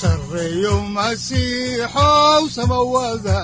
sareyow 0.00 0.78
masiixow 0.96 2.42
samada 2.56 3.38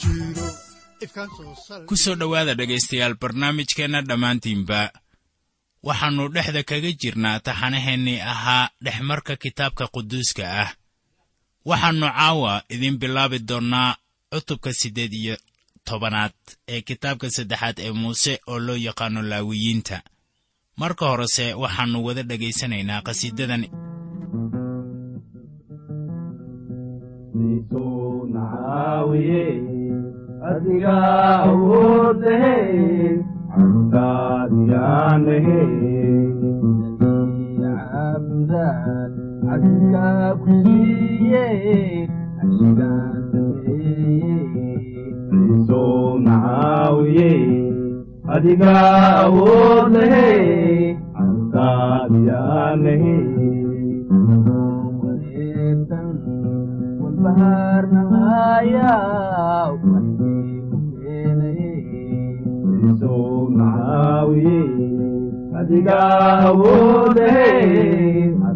jiro 0.00 0.48
ku 1.88 1.94
soo 1.96 2.14
dhowaada 2.20 2.54
dhegaystayaal 2.58 3.14
barnaamijkeenna 3.22 4.00
dhammaantiinba 4.08 4.80
waxaannu 5.88 6.24
dhexda 6.34 6.62
kaga 6.70 6.90
jirnaa 7.02 7.38
taxanaheennii 7.46 8.20
ahaa 8.32 8.64
dhexmarka 8.84 9.36
kitaabka 9.42 9.84
quduuska 9.94 10.44
ah 10.62 10.70
waxaannu 11.70 12.06
caawa 12.16 12.52
idiin 12.74 12.96
bilaabi 13.00 13.38
doonnaa 13.48 13.90
cutubka 14.32 14.70
siddeed 14.80 15.12
iyo 15.22 15.36
tobanaad 15.88 16.34
ee 16.72 16.80
kitaabka 16.88 17.26
saddexaad 17.36 17.76
ee 17.84 17.92
muuse 18.00 18.32
oo 18.50 18.58
loo 18.66 18.78
yaqaano 18.86 19.20
laawiyiinta 19.30 19.96
marka 20.80 21.04
horese 21.10 21.46
waxaannu 21.62 21.98
wada 22.06 22.22
dhegaysanaynaa 22.30 23.04
qhasiidadan 23.06 23.62
cabdika 39.46 40.06
ku 40.42 40.48
siiye 40.62 41.46
ashigaan 42.42 43.16
sameeye 43.32 44.36
ciiso 45.30 45.82
nacaawiye 46.26 47.30
adiga 48.34 48.74
awoodahe 49.24 50.28
cabkaadiyaanahe 51.16 53.14
wareegtan 55.02 56.08
walbahaarnaqaaya 57.02 58.92
nacaawiye 63.58 64.58
adiga 65.60 65.98
awoodahe 66.48 67.50
cabkaadiyaanahe 68.32 68.34
ilahena 68.36 68.36
joogte 68.36 68.36
iso 68.36 68.38
nacaawiye 68.38 68.50
adiga 68.50 68.55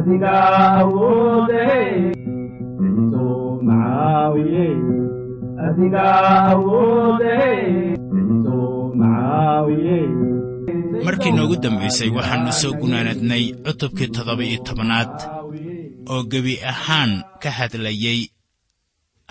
adiga 0.00 0.32
markii 11.04 11.32
noogu 11.36 11.56
dambaysay 11.62 12.10
waxaannu 12.16 12.52
soo 12.60 12.72
gunaanadnay 12.80 13.44
cutubkii 13.64 14.08
toddoba-iyo 14.16 14.58
tobanaad 14.68 15.14
oo 16.12 16.22
gebi 16.30 16.54
ahaan 16.72 17.12
ka 17.42 17.50
hadlayey 17.58 18.20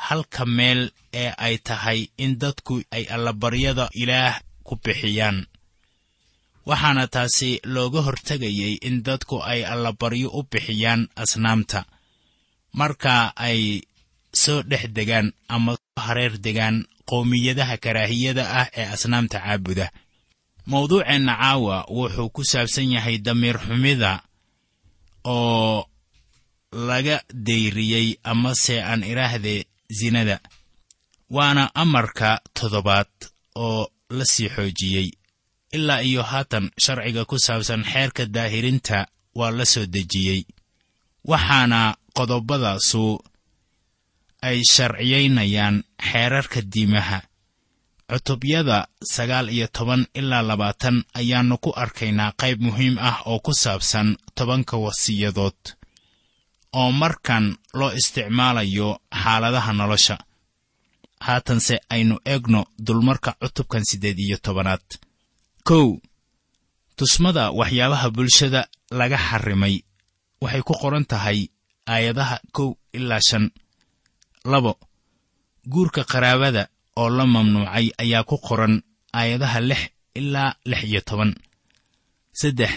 halka 0.07 0.45
meel 0.57 0.81
ee 1.21 1.31
ay 1.45 1.55
tahay 1.67 1.99
in 2.23 2.31
dadku 2.41 2.73
ay 2.95 3.03
allabaryada 3.15 3.85
ilaah 4.01 4.35
ku 4.67 4.73
bixiyaan 4.83 5.37
waxaana 6.69 7.03
taasi 7.15 7.49
looga 7.73 8.01
hortegayey 8.07 8.73
in 8.87 8.95
dadku 9.07 9.37
ay 9.51 9.61
allabaryo 9.73 10.29
u 10.37 10.41
bixiyaan 10.51 11.01
asnaamta. 11.23 11.79
Marka 12.79 13.15
ay 13.47 13.81
soo 14.41 14.59
dhex 14.69 14.83
degaan 14.97 15.27
ama 15.55 15.73
hareer 16.05 16.33
degaan 16.45 16.77
qowmiyadaha 17.09 17.75
karaahiyada 17.83 18.43
ah 18.59 18.67
ee 18.79 18.85
asnaamta 18.95 19.37
caabuda. 19.45 19.87
Mawduuceenna 20.71 21.33
caawa 21.41 21.77
wuxuu 21.97 22.29
ku 22.35 22.41
saabsan 22.51 22.91
yahay 22.95 23.17
damiir 23.25 23.57
xumida 23.65 24.11
oo 25.25 25.85
laga 26.87 27.17
dayriyey 27.47 28.07
amase 28.31 28.75
aan 28.89 29.01
idhaahdee 29.11 29.61
sinada 29.99 30.37
waana 31.35 31.63
amarka 31.83 32.29
toddobaad 32.57 33.09
oo 33.65 33.81
la 34.17 34.25
sii 34.33 34.49
xoojiyey 34.55 35.07
ilaa 35.77 36.01
iyo 36.09 36.23
haatan 36.23 36.71
sharciga 36.83 37.25
ku 37.25 37.35
saabsan 37.45 37.83
xeerka 37.91 38.23
daahirinta 38.35 39.07
waa 39.35 39.51
la 39.57 39.65
soo 39.65 39.85
dejiyey. 39.85 40.41
Waxaana 41.31 41.79
qodobadaasu 42.17 43.03
ay 44.41 44.57
sharciyaynayaan 44.73 45.75
xeerarka 46.09 46.59
diimaha. 46.73 47.19
Cutubyada 48.09 48.87
sagaal 49.13 49.47
iyo 49.55 49.67
toban 49.77 50.07
ilaa 50.19 50.41
labaatan 50.49 50.97
ayaannu 51.19 51.55
ku 51.63 51.69
arkaynaa 51.83 52.31
qayb 52.41 52.59
muhiim 52.67 52.95
ah 53.09 53.17
oo 53.25 53.39
ku 53.45 53.53
saabsan 53.63 54.17
tobanka 54.37 54.75
wasiyadood 54.85 55.59
oo 56.79 56.91
markan 57.01 57.45
loo 57.79 57.91
isticmaalayo 57.99 58.89
xaaladaha 59.21 59.71
nolosha. 59.79 60.15
Haatanse 61.25 61.75
aynu 61.93 62.15
eegno 62.25 62.61
dulmarka 62.87 63.31
cutubkan 63.41 63.83
siddeed 63.89 64.19
iyo 64.19 64.37
tobanaad 64.45 64.85
kow 65.67 65.87
tusmada 66.97 67.43
waxyaabaha 67.59 68.07
bulshada 68.15 68.61
laga 68.99 69.17
xarrimay 69.27 69.75
waxay 70.41 70.61
ku 70.67 70.73
qoran 70.81 71.05
tahay 71.11 71.39
aayadaha 71.93 72.35
kow 72.55 72.69
ilaa 72.97 73.19
shan. 73.27 73.45
Labo 74.51 74.71
guurka 75.71 76.01
qaraabada 76.11 76.63
oo 77.01 77.09
la 77.17 77.25
mamnuucay 77.33 77.87
ayaa 78.03 78.23
ku 78.29 78.37
qoran 78.47 78.73
aayadaha 79.19 79.59
lix 79.69 79.81
ilaa 80.19 80.55
lix 80.69 80.81
iyo 80.89 81.01
toban. 81.09 81.31
Saddex 82.39 82.73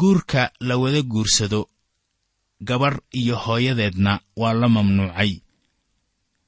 guurka 0.00 0.52
la 0.60 0.74
wada 0.82 1.02
guursado 1.02 1.60
gabarh 2.68 2.98
iyo 3.20 3.36
hooyadeedna 3.44 4.12
waa 4.40 4.52
la 4.60 4.68
mamnuucay. 4.68 5.32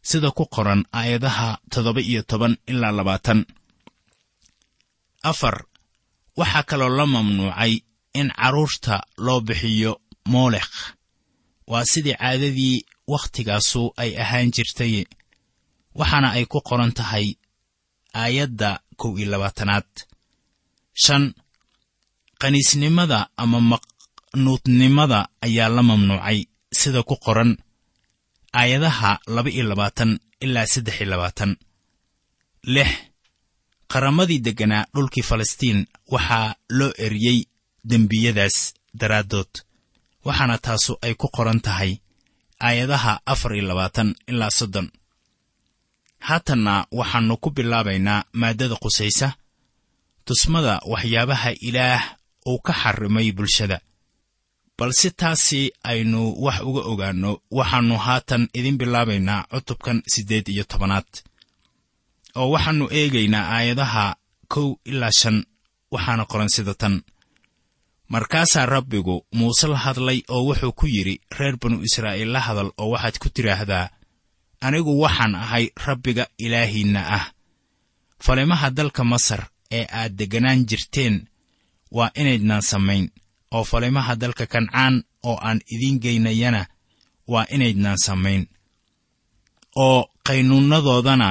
Sida 0.08 0.30
ku 0.30 0.44
qoran 0.54 0.84
aayadaha 0.92 1.48
toddoba 1.72 2.00
iyo 2.00 2.22
toban 2.30 2.56
ilaa 2.66 2.92
labaatan 2.98 3.44
afar 5.22 5.64
waxaa 6.36 6.62
kaloo 6.70 6.88
la 6.98 7.06
mamnuucay 7.06 7.72
in 8.14 8.28
carruurta 8.30 8.94
loo 9.16 9.40
bixiyo 9.40 10.00
moolekh 10.32 10.74
waa 11.70 11.84
sidii 11.92 12.14
caadadii 12.20 12.84
waktigaasu 13.12 13.82
ay 13.96 14.10
ahaan 14.22 14.50
jirtay 14.54 15.04
waxaana 15.98 16.28
ay 16.36 16.44
ku 16.46 16.58
qoran 16.68 16.92
tahay 16.98 17.26
aayadda 18.14 18.80
kow 19.00 19.18
iyo 19.18 19.30
labaatanaad. 19.30 19.88
Shan 21.04 21.34
qaniisnimada 22.40 23.18
ama 23.36 23.60
maqnuudnimada 23.72 25.28
ayaa 25.46 25.68
la 25.76 25.82
mamnuucay 25.82 26.38
sida 26.78 27.02
ku 27.02 27.16
qoran 27.24 27.56
aayadaha 28.60 29.20
laba 29.34 29.50
iyo 29.50 29.64
labaatan 29.70 30.10
ilaa 30.44 30.66
saddex 30.72 30.96
iyo 31.00 31.10
labaatan. 31.10 31.56
Lix 32.74 32.90
qaramadii 33.92 34.40
degganaa 34.46 34.84
dhulkii 34.94 35.22
falastiin 35.30 35.86
waxaa 36.12 36.54
loo 36.78 36.92
eriyey 37.06 37.38
dembiyadaas 37.90 38.56
daraaddood. 39.00 39.52
Waxaana 40.26 40.56
taasu 40.64 40.92
ay 41.02 41.14
ku 41.20 41.26
qoran 41.36 41.60
tahay 41.66 41.92
aayadaha 42.66 43.12
afar 43.32 43.52
iyo 43.56 43.64
labaatan 43.68 44.08
ilaa 44.30 44.50
soddon. 44.58 44.88
Haatanna 46.28 46.74
waxaannu 46.98 47.34
ku 47.42 47.48
bilaabaynaa 47.56 48.24
maaddada 48.40 48.76
qusaysa 48.84 49.28
tusmada 50.26 50.74
waxyaabaha 50.92 51.50
ilaah 51.68 52.02
uu 52.50 52.58
ka 52.66 52.72
xarrimay 52.82 53.28
bulshada. 53.32 53.78
Balse 54.78 55.10
taasi 55.20 55.60
aynu 55.90 56.20
wax 56.44 56.58
uga 56.68 56.80
ogaanno 56.92 57.30
waxaannu 57.58 57.96
haatan 58.06 58.42
idin 58.58 58.76
bilaabaynaa 58.80 59.44
cutubkan 59.52 59.98
siddeed 60.12 60.46
iyo 60.48 60.64
tobanaad 60.64 61.08
oo 62.40 62.48
waxaannu 62.54 62.86
eegaynaa 62.98 63.44
aayadaha 63.56 64.04
kow 64.52 64.68
ilaa 64.90 65.12
shan 65.20 65.36
waxaana 65.94 66.24
qoran 66.30 66.48
sida 66.54 66.74
tan. 66.82 66.94
Markaasaa 68.12 68.66
rabbigu 68.74 69.16
muuse 69.38 69.66
la 69.72 69.78
hadlay 69.84 70.18
oo 70.34 70.42
wuxuu 70.48 70.72
ku 70.78 70.86
yidhi 70.94 71.14
reer 71.38 71.54
banu 71.62 71.76
israa'iil 71.88 72.30
la 72.34 72.40
hadal 72.46 72.70
oo 72.82 72.88
waxaad 72.94 73.16
ku 73.22 73.28
tidhaahdaa 73.34 73.86
anigu 74.66 74.92
waxaan 75.02 75.34
ahay 75.44 75.64
rabbiga 75.86 76.24
ilaahiinna 76.44 77.00
ah. 77.18 77.24
Falimaha 78.24 78.68
dalka 78.78 79.02
masar 79.12 79.42
ee 79.78 79.86
aad 80.00 80.12
degganaan 80.18 80.60
jirteen 80.68 81.16
waa 81.96 82.10
inaydnaan 82.20 82.62
samayn 82.70 83.04
oo 83.56 83.64
falimaha 83.70 84.12
dalka 84.22 84.44
kancaan 84.52 84.94
oo 85.28 85.36
aan 85.48 85.60
idiin 85.74 85.98
geynayana 86.04 86.62
waa 87.32 87.46
inaydnaan 87.54 87.98
samayn. 88.06 88.42
Oo 89.84 90.00
qaynuunnadoodana 90.26 91.28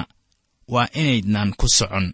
waa 0.74 0.88
inaydnaan 1.02 1.52
ku 1.60 1.68
socon. 1.78 2.08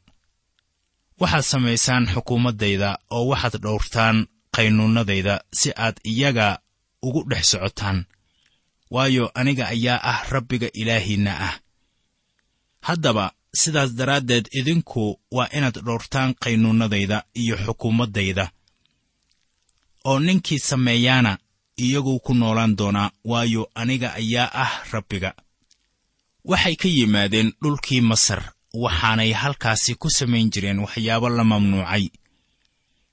Waxaad 1.22 1.46
samaysaan 1.52 2.06
xukuumaddayda 2.14 2.90
oo 3.16 3.24
waxaad 3.32 3.56
dhowrtaan 3.64 4.18
qaynuunnadayda 4.56 5.36
si 5.60 5.70
aad 5.86 5.98
iyaga 6.12 6.48
ugu 7.06 7.22
dhex 7.30 7.46
socotaan. 7.52 8.00
Waayo 8.94 9.26
aniga 9.40 9.66
ayaa 9.76 10.00
ah 10.12 10.20
rabbiga 10.34 10.68
ilaahiinna 10.82 11.34
ah. 11.48 11.56
Haddaba 12.88 13.26
sidaas 13.62 13.92
daraaddeed 14.00 14.46
idinku 14.60 15.04
waa 15.36 15.50
inaad 15.58 15.78
dhowrtaan 15.86 16.32
qaynuunnadayda 16.44 17.18
iyo 17.42 17.56
xukuumaddayda. 17.66 18.46
Oo 20.10 20.20
ninkii 20.20 20.60
sameeyaana 20.60 21.38
iyaguu 21.84 22.20
ku 22.26 22.34
noolaan 22.34 22.74
doonaa 22.80 23.12
waayo 23.26 23.64
aniga 23.76 24.10
ayaa 24.22 24.50
ah 24.64 24.74
rabbiga 24.92 25.30
waxay 26.52 26.76
ka 26.82 26.88
yimaadeen 26.98 27.50
dhulkii 27.62 28.02
masar 28.02 28.42
waxaanay 28.84 29.32
halkaasi 29.42 29.92
ku 30.02 30.10
samayn 30.18 30.50
jireen 30.54 30.80
waxyaabo 30.86 31.30
la 31.30 31.44
mamnuucay. 31.44 32.06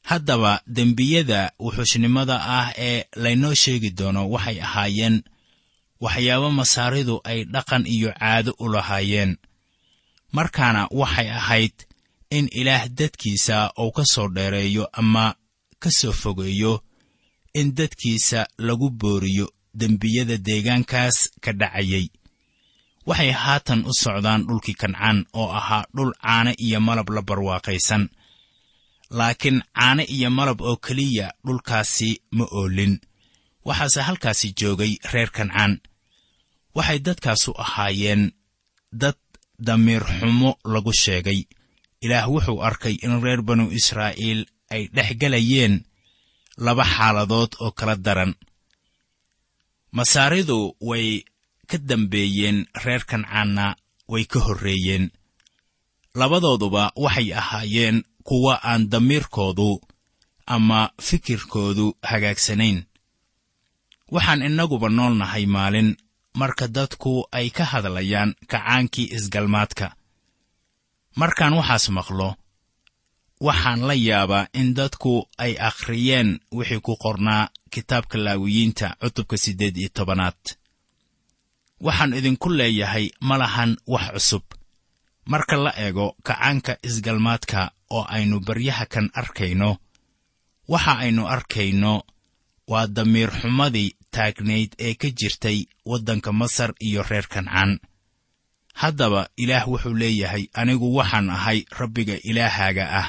Haddaba 0.09 0.53
dembiyada 0.77 1.41
wuxuushnimada 1.65 2.37
ah 2.59 2.69
ee 2.89 3.05
laynoo 3.23 3.55
sheegi 3.63 3.91
doono 3.99 4.23
waxay 4.35 4.59
ahaayeen 4.67 5.17
waxyaabo 6.05 6.49
masaaridu 6.59 7.17
ay 7.31 7.45
dhaqan 7.45 7.85
iyo 7.87 8.11
caado 8.21 8.53
u 8.59 8.69
lahaayeen. 8.75 9.33
Markaana 10.37 10.83
waxay 11.01 11.29
ahayd 11.41 11.75
in 12.31 12.49
ilaah 12.61 12.89
dadkiisa 12.99 13.57
uu 13.83 13.93
ka 13.97 14.05
soo 14.13 14.29
dheereeyo 14.29 14.85
ama 14.93 15.35
ka 15.83 15.91
soo 15.99 16.13
fogeeyo 16.13 16.73
in 17.55 17.75
dadkiisa 17.79 18.47
lagu 18.59 18.91
booriyo 18.91 19.47
dembiyada 19.75 20.37
deegaankaas 20.37 21.17
ka 21.41 21.53
dhacayay 21.53 22.07
waxay 23.09 23.33
haatan 23.43 23.81
u 23.91 23.93
socdaan 24.03 24.43
dhulkii 24.49 24.75
kancaan 24.83 25.19
oo 25.41 25.49
ahaa 25.59 25.85
dhul 25.97 26.13
caane 26.23 26.53
iyo 26.67 26.79
malab 26.87 27.09
la 27.17 27.23
barwaaqaysan. 27.29 28.03
Laakiin 29.19 29.59
caane 29.77 30.05
iyo 30.17 30.29
malab 30.39 30.61
oo 30.69 30.77
keliya 30.87 31.27
dhulkaasi 31.47 32.11
ma 32.37 32.45
oolin. 32.59 32.95
Waxaase 33.67 34.01
halkaasi 34.09 34.49
joogay 34.61 34.93
reer 35.13 35.31
kancaan. 35.37 35.73
Waxay 36.77 36.99
dadkaasu 37.07 37.51
ahaayeen 37.65 38.23
dad 39.03 39.19
damiir 39.67 40.05
xumo 40.19 40.51
lagu 40.73 40.93
sheegay. 41.03 41.41
Ilaah 42.05 42.27
wuxuu 42.33 42.63
arkay 42.69 42.95
in 43.05 43.15
reer 43.25 43.41
banu 43.49 43.65
israa'iil 43.79 44.41
ay 44.75 44.83
dhex 44.95 45.11
gelayeen 45.21 45.75
laba 46.65 46.85
xaaladood 46.95 47.53
oo 47.65 47.71
kala 47.79 47.97
daran. 48.07 48.33
Masaaridu 49.97 50.59
way 50.89 51.07
ka 51.73 51.79
dambeeyeen 51.91 52.59
reer 52.85 53.03
kancaanna 53.11 53.67
way 54.13 54.25
ka 54.33 54.39
horreeyeen. 54.47 55.05
Labadooduba 56.21 56.93
waxay 57.05 57.29
ahaayeen 57.41 57.99
kuwa 58.29 58.55
aan 58.71 58.83
damiirkoodu 58.93 59.71
ama 60.55 60.81
fikirkoodu 61.07 61.87
hagaagsanayn. 62.11 62.79
Waxaan 64.15 64.43
innaguba 64.49 64.89
nool 64.97 65.15
nahay 65.21 65.47
maalin 65.47 65.91
marka 66.41 66.67
dadku 66.77 67.13
ay 67.39 67.49
ka 67.57 67.65
hadlayaan 67.73 68.31
kacaankii 68.51 69.09
isgalmaadka. 69.17 69.87
Markaan 71.21 71.55
waxaas 71.59 71.87
maqlo 71.97 72.29
waxaan 73.47 73.81
la 73.89 73.95
yaabaa 74.09 74.47
in 74.61 74.69
dadku 74.79 75.15
ay 75.45 75.53
akhriyeen 75.69 76.29
wixii 76.57 76.81
ku 76.87 76.93
qornaa 77.05 77.45
kitaabka 77.73 78.17
laawiyiinta 78.25 78.87
cutubka 79.01 79.37
siddeed 79.45 79.77
iyo 79.77 79.89
tobanaad 79.97 80.41
waxaan 81.87 82.13
idinku 82.19 82.49
leeyahay 82.59 83.07
ma 83.29 83.35
lahan 83.43 83.71
wax 83.93 84.07
cusub. 84.15 84.45
Marka 85.31 85.57
la 85.65 85.73
eego 85.85 86.07
kacaanka 86.27 86.73
isgalmaadka 86.89 87.61
oo 87.97 88.05
aynu 88.17 88.37
baryaha 88.47 88.85
kan 88.93 89.07
arkayno 89.21 89.71
waxa 90.73 90.93
aynu 91.05 91.23
arkayno 91.35 91.95
waa 92.71 92.87
damiir 92.97 93.31
xumadii 93.41 93.91
taagnayd 94.15 94.71
ee 94.87 94.95
ka 95.01 95.09
jirtay 95.19 95.59
waddanka 95.91 96.31
masar 96.41 96.71
iyo 96.87 97.03
reer 97.11 97.27
kancaan. 97.35 97.73
Haddaba 98.81 99.29
ilaah 99.43 99.65
wuxuu 99.71 99.95
leeyahay 100.01 100.45
anigu 100.61 100.89
waxaan 100.99 101.29
ahay 101.37 101.59
rabbiga 101.79 102.17
ilaahaaga 102.31 102.85
ah 103.01 103.09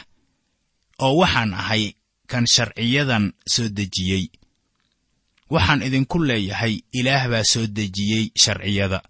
oo 1.06 1.14
waxaan 1.22 1.54
ahay 1.62 1.84
kan 2.32 2.46
sharciyadan 2.54 3.26
soo 3.54 3.70
dejiyey 3.78 4.26
waxaan 5.50 5.82
idinku 5.88 6.20
leeyahay 6.24 6.76
ilaah 6.94 7.28
baa 7.30 7.44
soo 7.44 7.68
dejiyey 7.68 8.32
sharciyada. 8.44 9.02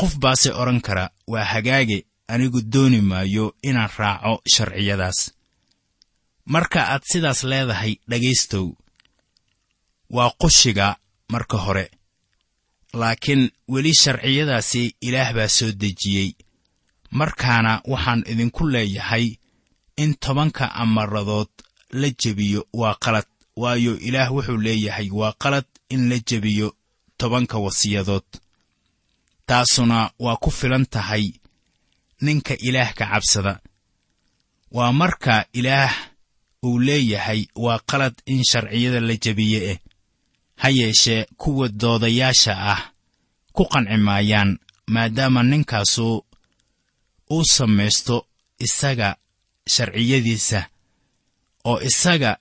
Qof 0.00 0.18
baase 0.18 0.50
odhan 0.52 0.80
kara 0.80 1.10
waa 1.26 1.44
hagaage 1.44 1.98
anigu 2.28 2.60
dooni 2.72 3.00
maayo 3.00 3.54
inaan 3.62 3.90
raaco 3.98 4.42
sharciyadaas. 4.54 5.18
Marka 6.46 6.80
aad 6.92 7.02
sidaas 7.12 7.44
leedahay 7.44 7.94
dhegaystow 8.10 8.66
waa 10.10 10.30
qushiga 10.40 10.96
marka 11.32 11.56
hore. 11.58 11.90
Laakiin 12.94 13.50
weli 13.68 13.92
sharciyadaasi 13.94 14.96
ilaah 15.00 15.32
baa 15.34 15.48
soo 15.48 15.72
dejiyey. 15.72 16.30
Markaana 17.10 17.80
waxaan 17.92 18.22
idinku 18.32 18.68
leeyahay 18.68 19.26
in 19.96 20.14
tobanka 20.24 20.64
amaradood 20.82 21.48
la 22.00 22.08
jebiyo 22.20 22.66
waa 22.72 22.94
qalad 23.04 23.26
waayo 23.56 23.98
ilaah 23.98 24.32
wuxuu 24.32 24.56
leeyahay 24.56 25.10
waa 25.10 25.32
qalad 25.42 25.64
in 25.88 26.08
la 26.08 26.18
jebiyo 26.18 26.76
tobanka 27.16 27.58
wasiyadood. 27.58 28.24
Taasuna 29.46 30.10
waa 30.18 30.36
ku 30.36 30.50
filan 30.50 30.86
tahay 30.86 31.32
ninka 32.20 32.54
ilaah 32.68 32.94
ka 32.94 33.06
cabsada. 33.06 33.60
Waa 34.70 34.92
marka 34.92 35.46
ilaah 35.52 35.92
uu 36.62 36.78
leeyahay 36.78 37.46
waa 37.54 37.78
qalad 37.90 38.14
in 38.26 38.44
sharciyada 38.44 39.00
la 39.00 39.16
jebiye 39.16 39.70
eh 39.70 39.78
ha 40.56 40.68
yeeshee 40.70 41.26
kuwa 41.36 41.68
doodayaasha 41.68 42.54
ah 42.72 42.92
ku 43.52 43.64
qanci 43.64 43.96
maayaan 43.96 44.58
maadaama 44.86 45.42
ninkaasu 45.42 46.24
uu 47.30 47.44
samaysto 47.44 48.26
isaga 48.58 49.16
sharciyadiisa 49.74 50.60
oo 51.64 51.80
isaga 51.80 52.38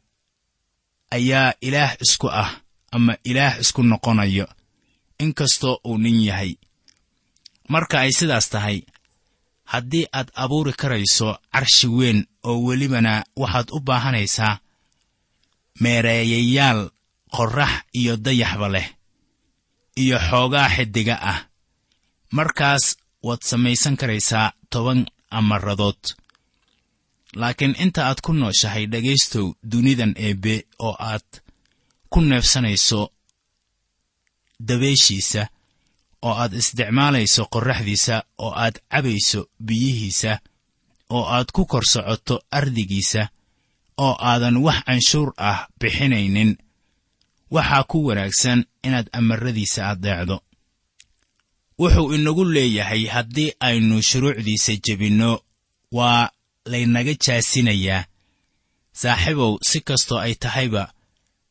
ayaa 1.11 1.53
ilaah 1.61 1.91
isku 2.03 2.27
ah 2.43 2.51
ama 2.95 3.13
ilaah 3.29 3.59
isku 3.63 3.81
noqonayo 3.83 4.47
inkastoo 5.23 5.75
uu 5.89 5.97
nin 5.97 6.17
yahay. 6.27 6.55
Marka 7.69 7.99
ay 8.03 8.11
sidaas 8.11 8.49
tahay 8.49 8.77
haddii 9.71 10.05
aad 10.13 10.29
abuuri 10.43 10.73
karayso 10.81 11.29
carshi 11.53 11.87
weyn 11.97 12.19
oo 12.43 12.57
welibana 12.67 13.13
waxaad 13.41 13.67
u 13.71 13.79
baahanaysaa 13.87 14.59
meereeyayaal 15.81 16.81
qorrax 17.35 17.73
iyo 17.99 18.13
dayaxba 18.25 18.67
leh 18.75 18.87
iyo 19.95 20.17
xoogaa 20.29 20.69
xiddiga 20.75 21.15
ah. 21.31 21.39
Markaas 22.31 22.97
waad 23.23 23.41
samaysan 23.49 23.95
karaysaa 24.01 24.53
toban 24.69 25.05
amaradood 25.37 26.01
laakiin 27.35 27.75
inta 27.83 28.01
aad 28.07 28.19
ku 28.21 28.33
nooshahay 28.33 28.85
dhegaystow 28.91 29.53
dunidan 29.71 30.13
eebbe 30.17 30.53
oo 30.79 30.95
aad 30.99 31.27
ku 32.09 32.21
neefsanayso 32.21 33.01
dabeeshiisa 34.67 35.47
oo 36.21 36.33
aad 36.41 36.53
isticmaalayso 36.53 37.41
qorraxdiisa 37.53 38.15
oo 38.37 38.51
aad 38.63 38.75
cabayso 38.91 39.41
biyihiisa 39.65 40.39
oo 41.09 41.25
aad 41.35 41.47
ku 41.55 41.65
kor 41.65 41.85
socoto 41.93 42.35
ardigiisa 42.51 43.21
oo 43.97 44.15
aadan 44.29 44.57
wax 44.65 44.79
canshuur 44.85 45.29
ah 45.37 45.67
bixinaynin 45.79 46.51
waxaa 47.51 47.83
ku 47.83 47.97
wanaagsan 48.07 48.59
inaad 48.83 49.07
amaradiisa 49.19 49.89
addeecdo 49.91 50.37
wuxuu 51.79 52.13
inagu 52.15 52.43
leeyahay 52.45 53.05
haddii 53.05 53.51
aynu 53.59 54.01
shuruucdiisa 54.09 54.73
jebinno 54.85 55.31
waa 55.97 56.29
laynaga 56.65 57.13
jaasinayaa. 57.25 58.05
Saaxiibow 58.93 59.57
si 59.69 59.79
kastoo 59.81 60.19
ay 60.19 60.35
tahayba 60.35 60.91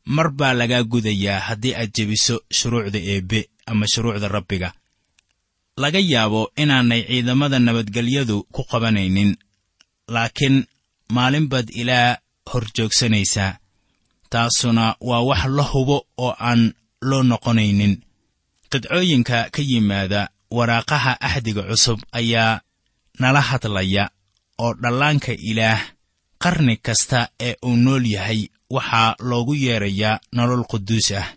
mar 0.05 0.31
baa 0.31 0.53
lagaa 0.53 0.83
gudayaa 0.83 1.41
haddii 1.41 1.75
aad 1.75 1.91
jebiso 1.97 2.41
shuruucda 2.53 2.99
eebbe 2.99 3.49
ama 3.67 3.87
shuruucda 3.93 4.29
rabbiga. 4.29 4.73
Laga 5.77 5.99
yaabo 5.99 6.53
inaanay 6.57 7.03
ciidamada 7.09 7.59
nabadgelyadu 7.59 8.43
ku 8.53 8.63
qabanaynin 8.71 9.37
laakiin 10.09 10.67
maalin 11.09 11.49
baad 11.49 11.69
ilaa 11.81 12.19
hor 12.51 12.65
joogsanaysaa 12.77 13.59
taasuna 14.31 14.97
waa 15.01 15.21
wax 15.29 15.45
la 15.57 15.63
hubo 15.63 16.07
oo 16.19 16.35
aan 16.49 16.75
loo 17.09 17.23
noqonaynin. 17.23 17.95
Qidcooyinka 18.71 19.51
ka 19.55 19.63
yimaada 19.63 20.29
waraaqaha 20.51 21.13
axdiga 21.21 21.63
cusub 21.63 21.99
ayaa 22.13 22.61
nala 23.21 23.41
hadlaya 23.41 24.11
oo 24.63 24.73
dhallaanka 24.83 25.33
ilaah 25.51 25.81
qarni 26.43 26.75
kasta 26.87 27.19
ee 27.47 27.55
uu 27.69 27.77
nool 27.85 28.05
yahay 28.15 28.41
waxaa 28.75 29.11
loogu 29.29 29.55
yeedrayaa 29.65 30.21
nolol 30.37 30.65
quduus 30.71 31.09
ah. 31.21 31.29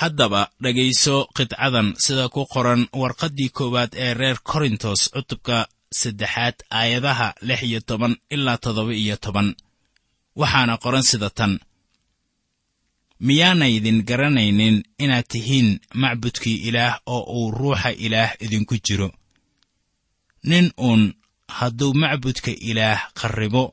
Haddaba 0.00 0.40
dhegayso 0.62 1.16
qidcadan 1.36 1.88
sida 2.04 2.24
ku 2.34 2.40
qoran 2.52 2.82
warqaddii 3.00 3.50
koowaad 3.56 3.92
ee 4.04 4.14
reer 4.20 4.38
korintos 4.50 5.00
cutubka 5.14 5.56
saddexaad 6.00 6.56
aayadaha 6.78 7.28
lix 7.48 7.60
iyo 7.68 7.80
toban 7.88 8.14
ilaa 8.34 8.58
toddoba 8.64 8.92
iyo 9.02 9.16
toban. 9.24 9.48
Waxaana 10.40 10.74
qoran 10.84 11.04
sida 11.10 11.30
tan. 11.38 11.52
Miyaanaydin 13.26 13.98
garanaynin 14.08 14.76
inaad 15.04 15.26
tihiin 15.32 15.68
macbudkii 16.02 16.62
ilaah 16.68 16.94
oo 17.14 17.22
uu 17.38 17.50
ruuxa 17.58 17.90
ilaah 18.06 18.30
idinku 18.44 18.74
jiro. 18.86 19.08
Nin 20.48 20.66
uun 20.86 21.02
hadduu 21.58 21.92
macbudka 22.02 22.50
ilaah 22.70 23.00
qarribo 23.20 23.64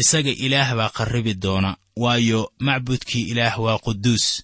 isaga 0.00 0.30
ilaah 0.46 0.70
baa 0.78 0.90
qarribi 0.98 1.34
doona 1.34 1.70
waayo 2.02 2.40
macbudkii 2.66 3.24
ilaah 3.32 3.54
waa 3.64 3.78
quduus. 3.84 4.42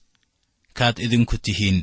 Kaad 0.76 0.98
idinku 1.04 1.36
tihiin. 1.44 1.78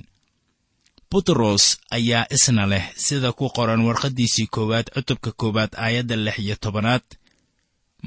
Butros 1.12 1.78
ayaa 1.92 2.26
isna 2.36 2.66
leh 2.72 2.86
sida 3.06 3.30
ku 3.38 3.46
qoran 3.56 3.82
warqaddiisii 3.88 4.48
koowaad 4.54 4.88
cutubka 4.94 5.32
koowaad 5.32 5.72
aayadda 5.84 6.16
lix 6.16 6.38
iyo 6.40 6.56
tobanaad. 6.64 7.06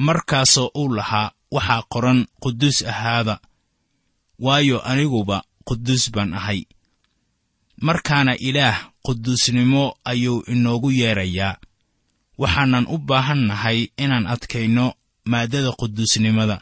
Markaasoo 0.07 0.71
uu 0.81 0.89
lahaa 0.97 1.31
waxaa 1.51 1.83
qoran 1.93 2.27
quduus 2.43 2.79
ahaada 2.93 3.39
waayo 4.39 4.79
aniguba 4.91 5.43
quduus 5.65 6.11
baan 6.15 6.35
ahay. 6.35 6.61
Markaana 7.87 8.37
ilaah 8.49 8.91
quduusnimo 9.07 9.85
ayuu 10.05 10.43
inoogu 10.53 10.91
yeedrayaa 10.91 11.57
waxaanan 12.39 12.87
u 12.89 12.97
baahan 13.09 13.43
nahay 13.51 13.79
inaan 14.03 14.27
adkayno 14.35 14.87
maaddada 15.31 15.71
quduusnimada. 15.81 16.57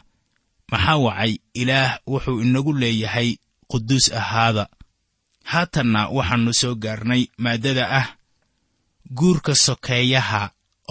Maxaa 0.71 0.97
wacay? 1.05 1.33
Ilaah 1.61 1.91
wuxuu 2.11 2.41
inagu 2.45 2.73
leeyahay 2.81 3.29
quduus 3.71 4.05
ahaada. 4.19 4.65
Haatanna 5.51 6.01
waxaannu 6.17 6.51
soo 6.61 6.75
gaarnay 6.83 7.23
maaddada 7.43 7.83
ah 7.99 8.07
guurka 9.17 9.53
sokeeyaha 9.65 10.41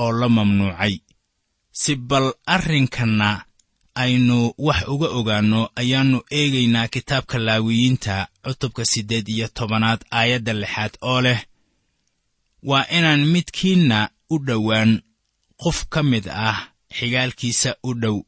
oo 0.02 0.12
la 0.20 0.28
mamnuucay. 0.28 0.94
Si 1.80 1.92
bal 1.96 2.26
arrinkanna 2.54 3.30
aynu 3.94 4.38
wax 4.66 4.80
uga 4.92 5.08
ogaanno 5.18 5.60
ayaannu 5.80 6.18
eegaynaa 6.38 6.88
kitaabka 6.94 7.38
laawiyiinta 7.46 8.28
cutubka 8.44 8.84
siddeed 8.84 9.28
iyo 9.28 9.48
tobanaad 9.56 10.00
aayadda 10.18 10.52
lixaad 10.52 10.94
oo 11.10 11.20
leh 11.26 11.40
waa 12.62 12.86
inaan 12.96 13.22
midkiinna 13.34 13.98
u 14.34 14.38
dhowaan 14.46 14.92
qof 15.62 15.78
ka 15.92 16.00
mid 16.10 16.26
ah 16.48 16.58
xigaalkiisa 16.96 17.70
u 17.88 17.90
dhow 18.02 18.18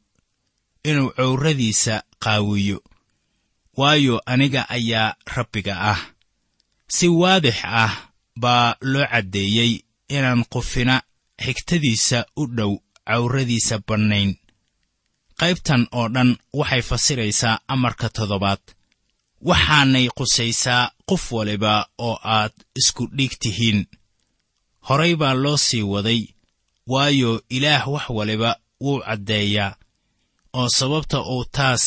inuu 0.89 1.09
cowradiisa 1.17 1.95
qaawiyo. 2.23 2.79
Waayo 3.77 4.15
aniga 4.31 4.61
ayaa 4.69 5.15
rabbiga 5.35 5.75
ah. 5.91 6.01
Si 6.95 7.07
waadix 7.21 7.57
ah 7.83 7.93
baa 8.41 8.75
loo 8.91 9.05
caddeeyey 9.11 9.71
inaan 10.15 10.41
qofina 10.53 10.95
xigtadiisa 11.43 12.19
u 12.41 12.43
dhow 12.57 12.73
cawradiisa 13.07 13.75
bannayn. 13.87 14.31
Qaybtan 15.39 15.81
oo 15.97 16.07
dhan 16.15 16.29
waxay 16.59 16.81
fasiraysaa 16.89 17.61
amarka 17.73 18.07
toddobaad. 18.15 18.61
Waxaanay 19.49 20.07
qusaysaa 20.17 20.91
qof 21.09 21.23
waliba 21.35 21.73
oo 22.07 22.15
aad 22.35 22.53
isku 22.79 23.03
dhiig 23.17 23.33
tihiin 23.41 23.79
horay 24.87 25.13
baa 25.21 25.33
loo 25.43 25.57
sii 25.67 25.81
waday 25.93 26.21
waayo 26.91 27.31
ilaah 27.55 27.83
wax 27.93 28.05
waliba 28.17 28.51
wuu 28.83 28.99
caddeeyaa 29.05 29.75
oo 30.59 30.69
sababta 30.77 31.17
uu 31.33 31.43
taas 31.55 31.83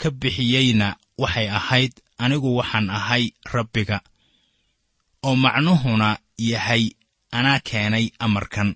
ka 0.00 0.08
bixiyeyna 0.20 0.88
waxay 1.22 1.48
ahayd 1.58 1.92
anigu 2.22 2.50
waxaan 2.58 2.90
ahay 2.98 3.24
rabbiga 3.54 3.98
oo 5.26 5.36
macnuhuna 5.44 6.08
yahay 6.50 6.84
anaa 7.36 7.58
keenay 7.68 8.06
amarkan. 8.24 8.70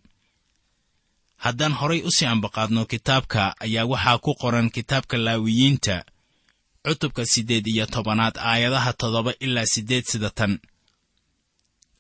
Haddaan 1.44 1.72
horay 1.78 2.00
u 2.02 2.10
sii 2.16 2.26
ambaqaadno 2.34 2.82
kitaabka 2.92 3.42
ayaa 3.64 3.84
waxaa 3.92 4.18
ku 4.24 4.30
qoran 4.40 4.68
kitaabka 4.76 5.16
laawiyiinta 5.26 5.96
cutubka 6.84 7.22
siddeed 7.32 7.66
iyo 7.72 7.86
tobanaad 7.94 8.36
aayadaha 8.50 8.92
toddoba 9.00 9.32
ilaa 9.44 9.66
siddeed 9.72 10.04
sida 10.10 10.30
tan 10.38 10.52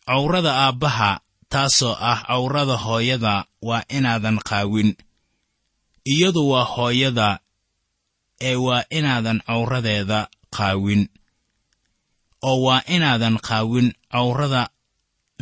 cawrada 0.06 0.52
aabbaha 0.64 1.10
taasoo 1.52 1.94
ah 2.10 2.20
cawrada 2.28 2.76
hooyada 2.84 3.34
waa 3.62 3.82
inaadan 3.88 4.38
qaawin. 4.48 4.96
Iyadu 6.12 6.42
waa 6.50 6.64
hooyada 6.64 7.28
ee 8.40 8.54
waa 8.66 8.82
inaadan 8.90 9.40
cawradeeda 9.46 10.28
qaawin. 10.56 11.02
Oo 12.42 12.58
waa 12.66 12.82
inaadan 12.94 13.36
qaawin 13.48 13.88
cawrada 14.12 14.62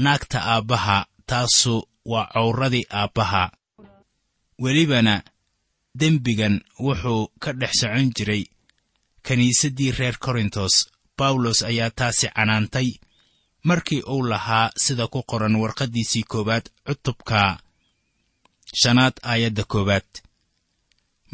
naagta 0.05 0.39
aabbaha 0.53 1.07
taasu 1.27 1.89
waa 2.05 2.27
cawradii 2.35 2.87
aabbaha. 2.91 3.43
Welibana 4.63 5.23
dembigan 6.01 6.61
wuxuu 6.85 7.23
ka 7.43 7.53
dhex 7.61 7.73
socon 7.81 8.11
jiray. 8.17 8.45
Kiniisaddii 9.27 9.91
reer 9.99 10.17
korintos 10.25 10.75
bawlos 11.19 11.63
ayaa 11.63 11.91
taasi 11.91 12.27
canaantay 12.37 12.89
markii 13.69 14.03
uu 14.13 14.23
lahaa 14.33 14.71
sida 14.85 15.07
ku 15.13 15.21
qoran 15.31 15.55
warqaddiisii 15.63 16.25
koowaad 16.33 16.65
cutubka 16.87 17.41
shanaad 18.81 19.15
aayadda 19.31 19.65
koowaad. 19.73 20.09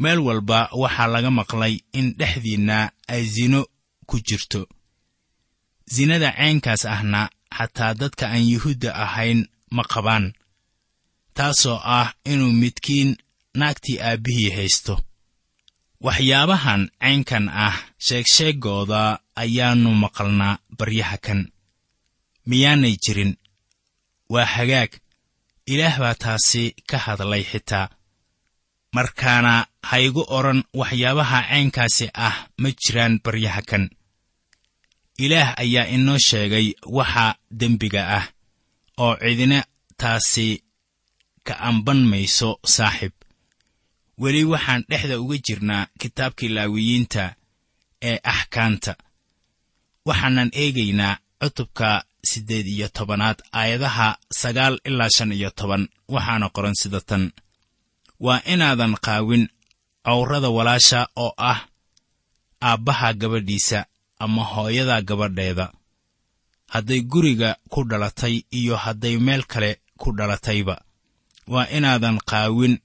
Meel 0.02 0.18
walba 0.26 0.58
waxaa 0.82 1.12
laga 1.14 1.30
maqlay 1.38 1.74
in 1.98 2.06
dhexdiinna 2.18 2.78
ay 3.12 3.22
sino 3.34 3.60
ku 4.08 4.16
jirto. 4.26 4.60
Sinada 5.94 6.30
ceenkaas 6.38 6.82
ahna 6.94 7.20
xataa 7.56 7.94
dadka 8.00 8.24
aan 8.32 8.44
yuhuudda 8.52 8.90
ahayn 9.04 9.40
ma 9.76 9.82
qabaan 9.92 10.26
taasoo 11.36 11.78
ah 11.98 12.08
inuu 12.32 12.52
midkiin 12.62 13.10
naagtii 13.58 13.98
aabbihii 14.08 14.50
haysto. 14.56 14.94
Waxyaabahan 16.06 16.82
caynkan 17.02 17.46
ah 17.66 17.76
sheegsheegooda 18.06 19.02
ayaannu 19.42 19.90
maqalnaa 20.02 20.58
baryaha 20.78 21.16
kan 21.26 21.40
miyaanay 22.46 22.96
jirin? 23.04 23.36
Waa 24.32 24.44
hagaag. 24.54 24.92
Ilaah 25.66 25.98
baa 26.02 26.14
taasi 26.14 26.74
ka 26.88 26.98
hadlay 26.98 27.44
xitaa. 27.50 27.88
Markaana 28.94 29.66
haygu 29.90 30.22
odhan 30.36 30.60
waxyaabaha 30.80 31.38
caynkaasi 31.50 32.06
ah 32.26 32.36
ma 32.60 32.68
jiraan 32.80 33.14
baryaha 33.24 33.62
kan. 33.70 33.84
Ilaah 35.24 35.54
ayaa 35.62 35.86
inoo 35.94 36.18
sheegay 36.28 36.66
waxa 36.96 37.24
dembiga 37.60 38.02
ah 38.18 38.26
oo 39.04 39.14
cidina 39.22 39.58
taasi 40.00 40.46
ka 41.46 41.54
amban 41.68 42.00
mayso 42.10 42.50
saaxib. 42.74 43.12
Weli 44.20 44.42
waxaan 44.52 44.82
dhexda 44.90 45.20
uga 45.22 45.36
jirnaa 45.46 45.86
kitaabkii 46.00 46.48
laawiyiinta 46.56 47.24
ee 48.08 48.18
axkaanta 48.32 48.92
waxaanan 50.08 50.50
eegaynaa 50.62 51.14
cutubka 51.40 51.88
siddeed 52.24 52.66
iyo 52.66 52.88
tobanaad 52.88 53.38
aayadaha 53.52 54.18
sagaal 54.30 54.78
ilaa 54.84 55.08
shan 55.16 55.32
iyo 55.32 55.50
toban. 55.50 55.88
Waxaana 56.08 56.48
qoran 56.54 56.74
sida 56.74 57.00
tan. 57.00 57.32
Waa 58.20 58.40
inaadan 58.52 58.94
qaawin 59.06 59.48
cawrada 60.04 60.48
walaasha 60.56 61.08
oo 61.16 61.32
ah 61.38 61.60
aabbaha 62.62 63.12
gabadhiisa 63.20 63.86
ama 64.18 64.44
hooyada 64.44 65.02
gabadheeda. 65.02 65.72
Hadday 66.72 67.00
guriga 67.02 67.56
ku 67.68 67.84
dhalatay 67.84 68.44
iyo 68.50 68.76
hadday 68.76 69.16
meel 69.18 69.42
kale 69.44 69.80
ku 69.98 70.12
dhalatayba. 70.12 70.76
Waa 71.46 71.66
inaadan 71.76 72.18
qaawin 72.30 72.78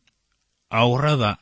cawrada 0.71 1.37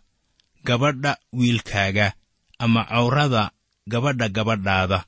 gabadha 0.64 1.18
wiilkaaga 1.34 2.14
ama 2.60 2.86
cawrada 2.86 3.52
gabadha 3.88 4.28
gabadhaada. 4.30 5.06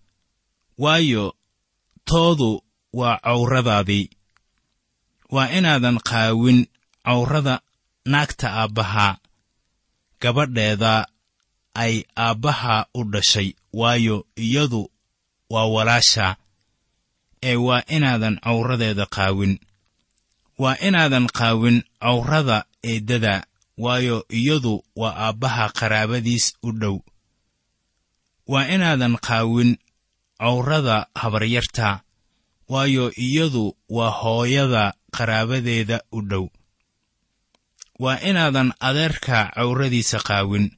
Waayo 0.78 1.36
toodu 2.06 2.62
waa 2.98 3.18
cawradaadii. 3.26 4.06
Waa 5.34 5.50
inaadan 5.58 5.98
qaawin 6.10 6.60
cawrada 7.06 7.56
naagta 8.12 8.48
aabbaha. 8.62 9.08
Gabadheeda 10.22 10.94
ay 11.84 11.96
aabbaha 12.26 12.76
u 12.94 13.02
dhashay 13.14 13.50
waayo 13.80 14.18
iyadu 14.46 14.82
waa 15.54 15.66
walaasha 15.76 16.28
ee 17.50 17.56
waa 17.68 17.84
inaadan 17.96 18.36
cawradeeda 18.46 19.06
qaawin. 19.16 19.54
Waa 20.62 20.78
inaadan 20.88 21.28
qaawin 21.38 21.78
cawrada 22.04 22.58
eeddada 22.90 23.36
waayo 23.84 24.18
iyadu 24.40 24.74
waa 24.96 25.16
aabbaha 25.28 25.66
qaraabadiis 25.80 26.46
u 26.64 26.70
dhow. 26.82 26.98
Waa 28.52 28.68
inaadan 28.76 29.16
qaawin 29.28 29.72
cawrada 30.40 30.98
habaryarta 31.22 31.88
waayo 32.70 33.12
iyadu 33.26 33.78
waa 33.90 34.10
hooyada 34.10 34.94
qaraabadeeda 35.12 36.02
u 36.12 36.22
dhow. 36.22 36.48
Waa 38.00 38.20
inaadan 38.20 38.74
adeerka 38.80 39.52
cawradiisa 39.56 40.20
qaawin. 40.20 40.72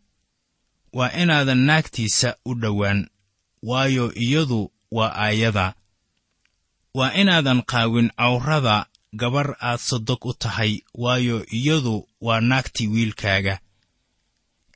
Waa 0.93 1.11
inaadan 1.11 1.57
naagtiisa 1.67 2.35
u 2.45 2.53
dhowaan. 2.61 3.09
Waayo 3.63 4.13
iyadu 4.13 4.71
waa 4.91 5.13
aayada. 5.25 5.73
Waa 6.93 7.11
inaadan 7.13 7.61
qaawin 7.71 8.09
cawrada 8.17 8.85
gabar 9.13 9.55
aad 9.61 9.79
sodog 9.79 10.25
u 10.25 10.33
tahay. 10.33 10.81
Waayo 10.93 11.45
iyadu 11.59 12.07
waa 12.21 12.41
naagtii 12.41 12.87
wiilkaaga. 12.87 13.59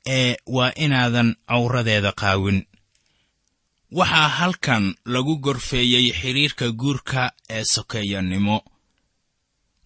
Ee 0.06 0.36
waa 0.46 0.72
inaadan 0.84 1.36
cawradeeda 1.48 2.12
qaawin 2.12 2.66
waxaa 3.98 4.28
halkan 4.38 4.84
lagu 5.12 5.34
gorfeeyey 5.44 6.06
xidhiirka 6.20 6.66
guurka 6.80 7.22
ee 7.56 7.64
sokeeyanimo 7.74 8.56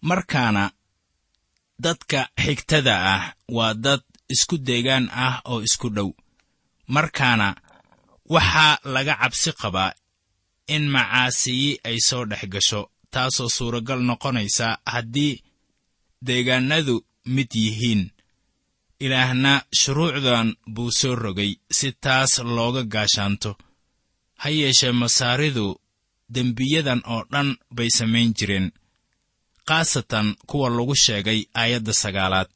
markaana 0.09 0.63
dadka 1.83 2.19
xigtada 2.43 2.95
ah 3.15 3.23
waa 3.55 3.73
dad 3.85 4.01
isku 4.33 4.55
deegaan 4.67 5.05
ah 5.25 5.35
oo 5.51 5.59
isku 5.67 5.87
dhow. 5.95 6.09
Markaana 6.95 7.47
waxaa 8.33 8.73
laga 8.93 9.13
cabsi 9.21 9.51
qabaa 9.61 9.91
in 10.75 10.83
macaasiyi 10.95 11.69
ay 11.89 11.97
soo 12.07 12.23
dhex 12.29 12.43
gasho 12.53 12.81
taasoo 13.13 13.49
suuragal 13.57 14.01
noqonaysa 14.09 14.67
haddii 14.93 15.33
deegaannadu 16.27 16.95
mid 17.35 17.49
yihiin. 17.63 18.03
Ilaahna 19.05 19.53
shuruucdan 19.79 20.49
buu 20.73 20.91
soo 20.99 21.15
rogay 21.23 21.51
si 21.77 21.87
taas 22.03 22.31
looga 22.55 22.83
gaashaanto 22.93 23.51
ha 24.41 24.49
yeeshee 24.59 24.91
masaaridu 25.01 25.67
dembiyadan 26.33 27.01
oo 27.13 27.23
dhan 27.31 27.49
bay 27.75 27.89
samayn 27.97 28.33
jireen 28.37 28.67
khaasatan 29.67 30.27
kuwa 30.49 30.69
lagu 30.69 30.95
sheegay 30.95 31.39
aayadda 31.61 31.93
sagaalaad. 31.93 32.51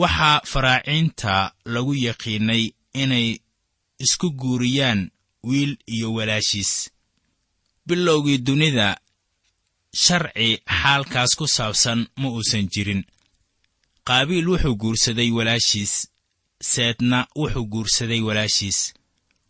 Waxaa 0.00 0.40
faraaciinta 0.52 1.52
lagu 1.64 1.94
yaqiinnay 2.06 2.64
inay 3.02 3.28
isku 4.04 4.30
guuriyaan 4.40 5.00
wiil 5.48 5.72
iyo 5.94 6.08
walaashiis. 6.16 6.72
Bilowgii 7.86 8.38
dunida 8.46 8.88
sharci 10.04 10.48
xaalkaas 10.80 11.32
ku 11.38 11.46
saabsan 11.56 12.00
ma 12.20 12.28
uusan 12.28 12.68
jirin. 12.72 13.02
Qaabiil 14.08 14.48
wuxuu 14.48 14.76
guursaday 14.82 15.30
walaashiis 15.38 15.92
seedna 16.72 17.18
wuxuu 17.40 17.66
guursaday 17.72 18.20
walaashiis 18.28 18.78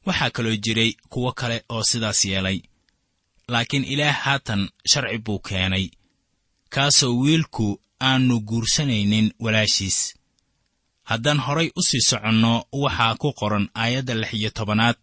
waxaa 0.06 0.30
kaloo 0.30 0.56
jiray 0.64 0.92
kuwo 1.12 1.32
kale 1.32 1.64
oo 1.68 1.82
sidaas 1.82 2.24
yeelay. 2.24 2.58
Laakiin 3.48 3.84
ilaah 3.84 4.16
haatan 4.24 4.62
sharci 4.90 5.18
buu 5.18 5.38
keenay 5.38 5.86
kaasoo 6.74 7.14
wiilku 7.22 7.80
aannu 8.00 8.40
guursanaynin 8.40 9.32
walaashiis. 9.44 9.98
Haddaan 11.10 11.40
horay 11.46 11.68
u 11.76 11.82
sii 11.88 12.00
soconno 12.08 12.52
waxaa 12.72 13.14
ku 13.20 13.28
qoran 13.40 13.66
aayadda 13.74 14.14
lix 14.14 14.32
iyo 14.34 14.50
tobanaad 14.50 14.98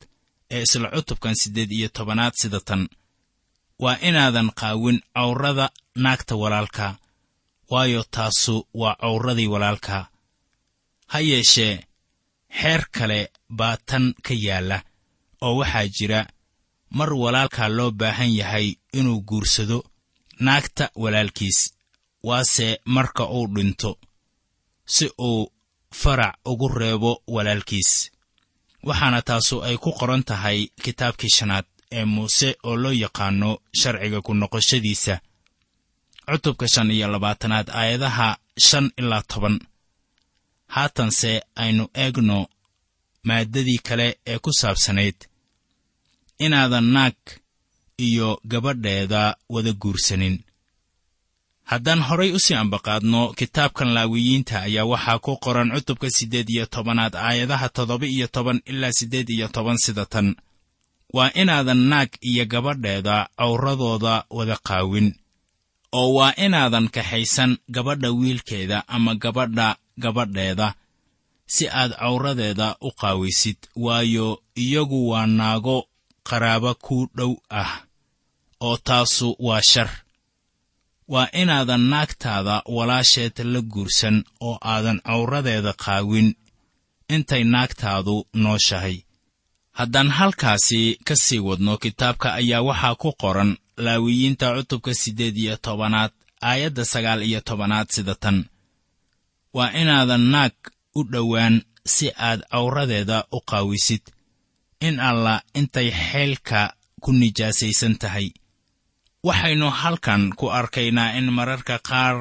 ee 0.52 0.62
isla 0.66 0.88
cutubkan 0.96 1.36
siddeed 1.42 1.72
iyo 1.72 1.90
tobanaad 1.90 2.34
sida 2.42 2.60
tan. 2.68 2.84
Waa 3.80 3.98
inaadan 4.08 4.50
qaawin 4.60 5.00
cawrada 5.16 5.70
naagta 5.96 6.36
walaalka 6.36 6.96
waayo 7.72 8.04
taasu 8.16 8.68
waa 8.74 8.96
cawradii 9.02 9.48
walaalka. 9.54 10.08
Ha 11.12 11.20
yeeshee 11.20 11.76
xeer 12.60 12.82
kale 12.92 13.20
baa 13.50 13.78
tan 13.90 14.14
ka 14.26 14.34
yaalla 14.46 14.78
oo 15.46 15.56
waxaa 15.60 15.88
jira 15.96 16.22
mar 16.98 17.14
walaalkaa 17.14 17.70
loo 17.78 17.92
baahan 18.00 18.32
yahay 18.40 18.68
inuu 18.98 19.20
guursado 19.30 19.84
naagta 20.46 20.86
walaalkiis 20.96 21.60
waase 22.24 22.68
marka 22.86 23.24
uu 23.38 23.48
dhinto 23.56 23.92
si 24.86 25.06
uu 25.20 25.52
farac 26.02 26.36
ugu 26.46 26.68
reebo 26.68 27.12
walaalkiis. 27.28 28.12
Waxaana 28.88 29.22
taasu 29.22 29.56
ay 29.68 29.78
ku 29.84 29.92
qoran 30.00 30.24
tahay 30.30 30.60
kitaabkii 30.84 31.30
shanaad 31.38 31.66
ee 31.98 32.06
muuse 32.06 32.50
oo 32.68 32.76
loo 32.84 32.92
yaqaanno 33.04 33.50
sharciga 33.80 34.20
ku 34.26 34.32
noqoshadiisa. 34.34 35.16
Cutubka 36.28 36.68
shan 36.74 36.92
iyo 36.92 37.08
labaatanaad 37.14 37.68
aayadaha 37.80 38.38
shan 38.68 38.92
ilaa 39.02 39.22
toban. 39.32 39.56
Haatanse 40.76 41.32
aynu 41.56 41.86
eegno 42.04 42.40
maaddadii 43.28 43.80
kale 43.88 44.08
ee 44.32 44.40
ku 44.44 44.52
saabsanayd. 44.60 45.16
Inaadan 46.46 46.88
naag 46.96 47.18
iyo 48.08 48.30
gabadheeda 48.52 49.24
wada 49.54 49.72
guursanin. 49.82 50.36
Haddaan 51.72 52.02
horay 52.08 52.32
u 52.32 52.40
sii 52.46 52.56
ambaqaadno 52.64 53.22
kitaabkan 53.40 53.90
laawiyiinta 53.96 54.56
ayaa 54.68 54.86
waxaa 54.92 55.20
ku 55.26 55.32
qoran 55.46 55.70
cutubka 55.76 56.08
siddeed 56.18 56.50
iyo 56.50 56.66
tobanaad 56.74 57.14
aayadaha 57.16 57.68
toddoba 57.76 58.06
iyo 58.16 58.28
toban 58.36 58.60
ilaa 58.72 58.92
siddeed 59.00 59.30
iyo 59.36 59.48
toban 59.56 59.78
sida 59.86 60.06
tan. 60.14 60.28
Waa 61.16 61.32
inaadan 61.42 61.82
naag 61.92 62.10
iyo 62.30 62.44
gabadheeda 62.54 63.16
cawradooda 63.38 64.14
wada 64.38 64.58
qaawin 64.68 65.08
oo 66.00 66.10
waa 66.18 66.34
inaadan 66.46 66.88
kaxaysan 66.96 67.52
gabadha 67.76 68.10
wiilkeeda 68.20 68.78
ama 68.96 69.12
gabadha 69.24 69.68
gabadheeda 70.04 70.68
si 71.54 71.64
aad 71.80 71.92
cawradeeda 72.02 72.68
u 72.82 72.90
qaawaysid 73.02 73.58
waayo 73.86 74.28
iyagu 74.64 75.00
waa 75.10 75.26
naago 75.40 75.78
qaraaba 76.28 76.72
ku 76.86 76.98
dhow 77.18 77.34
ah 77.62 77.72
oo 78.68 78.78
taasu 78.88 79.28
waa 79.48 79.62
shar. 79.72 79.90
Waa 81.14 81.30
inaadan 81.42 81.84
naagtaada 81.92 82.56
walaasheed 82.76 83.38
la 83.54 83.62
guursan 83.62 84.18
oo 84.48 84.58
aadan 84.72 85.00
cawradeeda 85.08 85.74
qaawin 85.84 86.30
intay 87.16 87.44
naagtaadu 87.54 88.16
nooshahay. 88.44 88.98
Haddaan 89.78 90.10
halkaasi 90.18 90.82
ka 91.08 91.16
sii 91.24 91.40
wadno 91.48 91.74
kitaabka 91.84 92.28
ayaa 92.40 92.62
waxaa 92.70 92.96
ku 93.02 93.10
qoran 93.22 93.52
laawiyiinta 93.86 94.46
cutubka 94.56 94.92
siddeed 95.02 95.36
iyo 95.44 95.56
tobanaad 95.66 96.12
aayadda 96.50 96.84
sagaal 96.94 97.22
iyo 97.30 97.40
tobanaad 97.48 97.88
sida 97.96 98.16
tan. 98.24 98.38
Waa 99.56 99.72
inaadan 99.82 100.22
naag 100.34 100.54
u 100.98 101.04
dhowaan 101.12 101.56
si 101.94 102.08
aad 102.28 102.42
cawradeeda 102.52 103.18
u 103.32 103.40
qaawisid. 103.50 104.04
In 104.88 104.96
alla 105.10 105.36
intay 105.60 105.90
xeelka 106.10 106.62
ku 107.04 107.10
nijaasaysan 107.20 107.96
tahay. 108.02 108.28
Waxaynu 109.28 109.68
halkan 109.82 110.24
ku 110.40 110.46
arkaynaa 110.60 111.16
in 111.20 111.28
mararka 111.38 111.76
qaar 111.90 112.16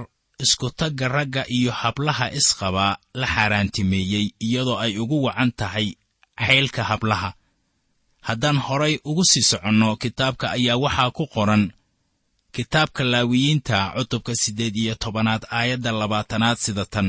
iskutagga 0.44 1.06
ragga 1.16 1.42
iyo 1.56 1.72
hablaha 1.80 2.26
isqaba 2.38 2.86
la 3.20 3.26
xaaraantimeeyey 3.34 4.26
iyadoo 4.46 4.78
ay 4.84 4.92
ugu 5.02 5.16
wacan 5.26 5.50
tahay 5.60 5.88
xeylka 6.46 6.82
hablaha. 6.90 7.30
Haddaan 8.26 8.58
horay 8.66 8.94
ugu 9.10 9.24
sii 9.30 9.42
soconno 9.50 9.88
kitaabka 10.02 10.46
ayaa 10.56 10.76
waxaa 10.84 11.10
ku 11.16 11.24
qoran. 11.34 11.64
Kitaabka 12.54 13.02
laawiyiinta 13.12 13.78
cutubka 13.96 14.32
siddeed 14.42 14.76
iyo 14.82 14.94
tobanaad 15.02 15.42
aayadda 15.58 15.90
labaatanaad 16.00 16.58
sida 16.64 16.84
tan 16.94 17.08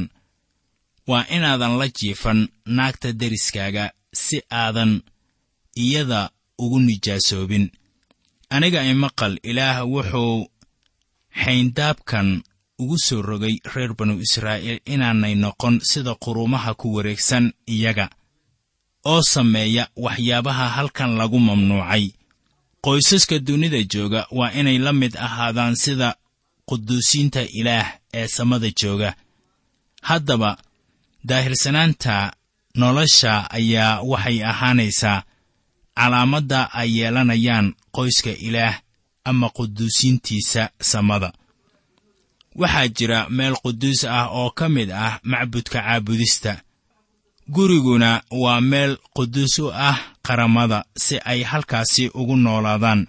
waa 1.08 1.26
inaadan 1.36 1.78
la 1.80 1.88
jiifan 1.88 2.48
naagta 2.65 3.12
deriskaaga 3.13 3.91
si 4.13 4.41
aadan 4.52 5.02
iyada 5.76 6.30
ugu 6.60 6.80
nijaasoobin. 6.80 7.72
Aniga 8.50 8.84
imaqal 8.84 9.39
ilaah 9.43 9.78
wuxuu 9.93 10.48
xayndaabkan 11.43 12.43
ugu 12.80 12.98
soo 13.06 13.22
rogay 13.22 13.56
reer 13.74 13.93
banu 13.98 14.13
israa'iil 14.26 14.80
inaanay 14.86 15.36
noqon 15.43 15.76
sida 15.89 16.15
quruumaha 16.24 16.72
ku 16.80 16.88
wareegsan 16.96 17.46
iyaga 17.67 18.10
oo 19.12 19.22
sameeya 19.34 19.84
waxyaabaha 19.96 20.65
halkan 20.76 21.12
lagu 21.20 21.39
mamnuucay. 21.39 22.06
Qoysaska 22.84 23.39
dunida 23.39 23.84
jooga 23.84 24.28
waa 24.32 24.52
inay 24.60 24.78
la 24.78 24.93
mid 24.93 25.13
ahaadaan 25.17 25.76
sida 25.76 26.15
quduusiinta 26.70 27.41
ilaah 27.60 27.88
ee 28.13 28.28
samada 28.28 28.70
jooga. 28.82 29.15
Haddaba 30.02 30.58
daahirsanaanta 31.23 32.34
nolosha 32.75 33.51
ayaa 33.51 34.01
waxay 34.01 34.43
ahaanaysaa 34.43 35.23
calaamadda 35.95 36.60
ay 36.73 36.89
yeelanayaan 36.99 37.73
qoyska 37.91 38.30
ilaah 38.30 38.75
ama 39.23 39.49
quduusiintiisa 39.49 40.69
samada. 40.82 41.34
Waxaa 42.56 42.88
jira 42.88 43.30
meel 43.30 43.56
quduus 43.63 44.03
ah 44.06 44.27
oo 44.32 44.49
ka 44.49 44.69
mid 44.69 44.91
ah 44.91 45.19
macbudka 45.23 45.82
caabudista. 45.82 46.62
Guriguna 47.49 48.21
waa 48.32 48.62
meel 48.62 48.97
quduus 49.15 49.60
u 49.60 49.71
ah 49.73 49.97
qaramada 50.21 50.86
si 50.97 51.19
ay 51.25 51.43
halkaasi 51.43 52.10
ugu 52.13 52.36
noolaadaan 52.36 53.08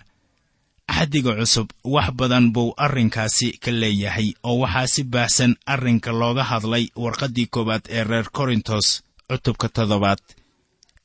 axdiga 0.88 1.32
cusub 1.38 1.68
wax 1.84 2.08
badan 2.18 2.46
buu 2.54 2.74
arrinkaasi 2.84 3.48
ka 3.62 3.70
leeyahay 3.80 4.28
oo 4.48 4.58
waxaa 4.62 4.86
si 4.86 5.02
baahsan 5.04 5.52
arrinka 5.66 6.10
looga 6.20 6.44
hadlay 6.50 6.84
warqaddii 7.02 7.46
koowaad 7.54 7.84
ee 7.96 8.04
reer 8.04 8.26
korintos 8.36 8.86
cutubka 9.28 9.68
toddobaad. 9.68 10.18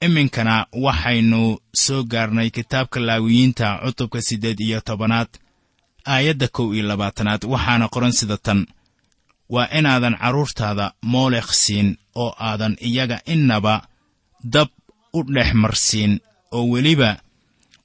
Iminkana 0.05 0.55
waxaynu 0.85 1.41
soo 1.83 2.03
gaarnay 2.03 2.49
kitaabka 2.49 2.99
laawiyiinta 3.07 3.67
cutubka 3.85 4.19
siddeed 4.27 4.59
iyo 4.59 4.79
tobanaad 4.81 5.29
aayadda 6.13 6.47
kow 6.55 6.67
iyo 6.75 6.83
labaatanaad 6.87 7.41
waxaana 7.53 7.87
qoran 7.93 8.11
sida 8.19 8.37
tan. 8.37 8.59
Waa 9.49 9.67
inaadan 9.79 10.15
carruurtaada 10.21 10.93
moolekh 11.01 11.51
siin 11.53 11.97
oo 12.15 12.31
aadan 12.39 12.75
iyaga 12.87 13.17
innaba 13.33 13.75
dab 14.53 14.67
u 15.13 15.23
dhex 15.33 15.53
marsiin 15.53 16.19
oo 16.51 16.63
weliba 16.73 17.09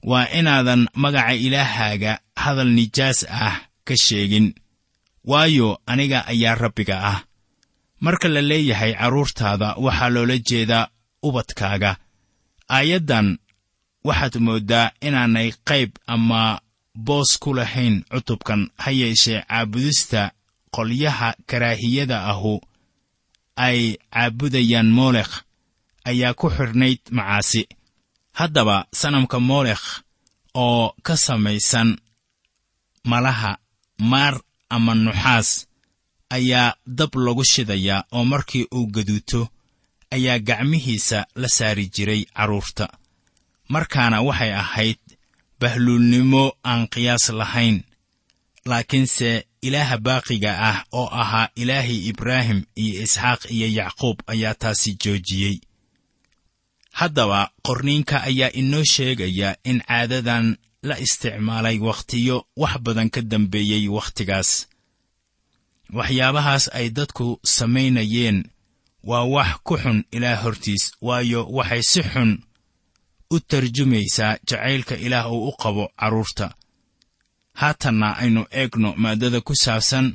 waa 0.03 0.27
inaadan 0.39 0.87
magaca 0.93 1.33
ilaahaaga 1.33 2.19
hadal 2.35 2.69
nijaas 2.71 3.25
ah 3.29 3.61
ka 3.83 3.95
sheegin. 3.97 4.53
Waayo 5.25 5.81
aniga 5.85 6.25
ayaa 6.27 6.55
rabbiga 6.55 6.95
ah. 7.03 7.23
Marka 7.99 8.27
la 8.27 8.41
leeyahay 8.41 8.93
carruurtaada 8.93 9.75
waxaa 9.77 10.09
loola 10.09 10.37
jeedaa 10.37 10.87
ubadkaaga. 11.23 11.97
Aayaddan 12.69 13.37
waxaad 14.03 14.35
mooddaa 14.39 14.91
inaanay 15.01 15.51
qayb 15.69 15.91
ama 16.07 16.61
boos 16.95 17.37
ku 17.39 17.53
lahayn 17.53 18.03
cutubkan 18.11 18.69
ha 18.77 18.91
yeeshee 18.91 19.41
caabudista 19.47 20.31
qolyaha 20.71 21.35
karaahiyada 21.45 22.23
ahu. 22.31 22.61
Ay 23.55 23.97
caabudayaan 24.13 24.89
moolekh 24.97 25.43
ayaa 26.05 26.33
ku 26.33 26.47
xidhnayd 26.49 26.99
macaasi 27.11 27.67
haddaba 28.39 28.77
sanamka 28.99 29.37
moolekh 29.49 29.85
oo 30.65 30.85
ka 31.05 31.15
samaysan 31.25 31.89
malaha 33.11 33.51
maar 34.11 34.35
ama 34.75 34.93
nuxaas 34.95 35.49
ayaa 36.37 36.75
dab 36.97 37.11
lagu 37.25 37.43
shidayaa 37.51 38.03
oo 38.15 38.23
markii 38.31 38.65
uu 38.77 38.87
gaduuto 38.95 39.41
ayaa 40.15 40.39
gacmihiisa 40.47 41.19
la 41.41 41.47
saari 41.57 41.85
jiray 41.95 42.21
carruurta 42.35 42.85
markaana 43.73 44.17
waxay 44.27 44.53
ahayd 44.63 45.01
bahluulnimo 45.59 46.43
aan 46.69 46.87
qiyaas 46.93 47.25
lahayn 47.39 47.77
laakiinse 48.69 49.29
ilaaha 49.67 49.97
baaqiga 49.97 50.51
ah 50.69 50.77
oo 50.99 51.07
ahaa 51.21 51.47
ilaahii 51.61 52.07
ibraahim 52.11 52.59
iyo 52.83 53.03
isxaaq 53.05 53.41
iyo 53.55 53.67
yacquub 53.79 54.17
ayaa 54.33 54.53
taasi 54.61 54.91
joojiyey 55.03 55.55
haddaba 56.99 57.41
qorniinka 57.67 58.17
ayaa 58.29 58.51
inoo 58.61 58.83
sheegaya 58.93 59.49
in 59.69 59.77
caadadan 59.87 60.45
la 60.87 60.95
isticmaalay 61.05 61.77
wakhtiyo 61.87 62.37
wax 62.61 62.73
badan 62.85 63.09
ka 63.13 63.21
dambeeyey 63.31 63.83
wakhtigaas. 63.95 64.51
Waxyaabahaas 65.97 66.65
ay 66.77 66.87
dadku 66.97 67.27
samaynayeen 67.55 68.37
waa 69.09 69.23
wax 69.35 69.51
ku 69.67 69.73
xun 69.83 69.99
ilaah 70.15 70.39
hortiis 70.43 70.83
waayo 71.07 71.41
waxay 71.57 71.81
si 71.91 72.01
xun 72.11 72.31
u 73.33 73.39
tarjumaysaa 73.49 74.37
jacaylka 74.49 74.95
ilaah 75.05 75.31
uu 75.33 75.47
u 75.49 75.51
qabo 75.61 75.83
carruurta 75.99 76.47
haatanna 77.61 78.07
aynu 78.21 78.41
eegno 78.61 78.89
maaddada 79.03 79.39
ku 79.47 79.53
saabsan 79.63 80.07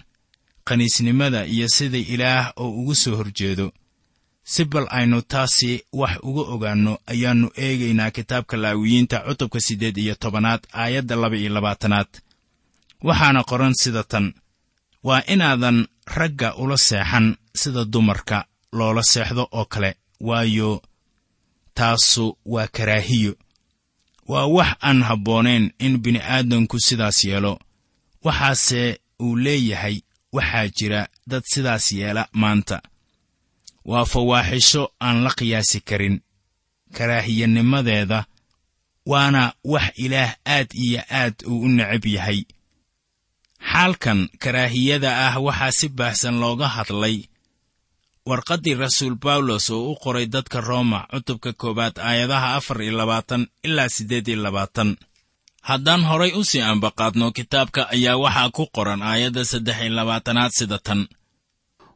qaniisnimada 0.68 1.40
iyo 1.54 1.66
sida 1.76 1.98
ilaah 2.14 2.52
oo 2.56 2.70
ugu 2.80 2.94
soo 3.02 3.16
horjeedo 3.16 3.66
si 4.52 4.64
bal 4.64 4.87
aynu 4.90 5.18
taasi 5.33 5.70
wax 5.92 6.14
uga 6.28 6.42
ogaanno 6.54 6.92
ayaannu 7.12 7.48
eegaynaa 7.64 8.11
kitaabka 8.16 8.57
laawiyiinta 8.62 9.16
cutubka 9.26 9.61
siddeed 9.66 9.96
iyo 9.98 10.14
tobanaad 10.14 10.62
aayadda 10.72 11.16
laba 11.16 11.37
iyo 11.37 11.50
labaatanaad. 11.57 12.11
Waxaana 13.07 13.40
qoran 13.50 13.74
sida 13.74 14.02
tan 14.12 14.26
waa 15.07 15.22
inaadan 15.33 15.78
ragga 16.16 16.48
ula 16.62 16.76
seexan 16.78 17.37
sida 17.61 17.85
dumarka 17.85 18.38
loola 18.72 19.02
seexdo 19.02 19.48
oo 19.52 19.64
kale 19.64 19.90
waayo 20.20 20.83
taasu 21.74 22.38
waa 22.44 22.66
karaahiyo. 22.66 23.33
Waa 24.28 24.46
wax 24.46 24.76
aan 24.83 25.02
habboonayn 25.02 25.72
in 25.78 25.98
bini'aadanku 26.02 26.76
sidaas 26.87 27.24
yeelo. 27.24 27.59
Waxaase 28.24 29.00
uu 29.20 29.37
leeyahay 29.37 29.96
waxaa 30.33 30.68
jira 30.76 31.09
dad 31.26 31.42
sidaas 31.52 31.92
yeela 31.92 32.28
maanta 32.33 32.83
waa 33.90 34.04
fawaaxisho 34.12 34.82
aan 35.06 35.16
la 35.24 35.30
qiyaasi 35.38 35.78
karin. 35.88 36.16
Karaahiyanimadeeda 36.96 38.24
waana 39.06 39.42
wax 39.72 39.86
ilaah 40.04 40.32
aad 40.56 40.68
iyo 40.84 41.00
aad 41.20 41.34
uu 41.46 41.60
u 41.60 41.68
necab 41.68 42.06
yahay. 42.06 42.40
Xaalkan 43.70 44.20
karaahiyada 44.42 45.10
ah 45.28 45.36
waxaa 45.46 45.70
si 45.78 45.86
baahsan 45.98 46.36
looga 46.42 46.68
hadlay. 46.76 47.16
Warqaddii 48.28 48.74
rasuul 48.82 49.14
bawlos 49.24 49.66
oo 49.70 49.92
u 49.92 49.96
qoray 50.02 50.26
dadka 50.34 50.58
rooma 50.68 51.00
cutubka 51.12 51.50
koowaad 51.60 51.96
aayadaha 52.08 52.48
afar 52.58 52.78
iyo 52.82 52.92
labaatan 53.00 53.42
ilaa 53.66 53.88
siddeed 53.88 54.26
iyo 54.28 54.42
labaatan. 54.46 54.90
Haddaan 55.68 56.02
horay 56.08 56.32
u 56.32 56.42
sii 56.50 56.60
ambaqaadno 56.72 57.26
kitaabka 57.36 57.82
ayaa 57.94 58.16
waxaa 58.24 58.50
ku 58.56 58.64
qoran 58.76 59.02
aayadda 59.10 59.42
saddex 59.50 59.78
iyo 59.84 59.92
labaatanaad 59.98 60.52
sida 60.58 60.78
tan 60.86 61.00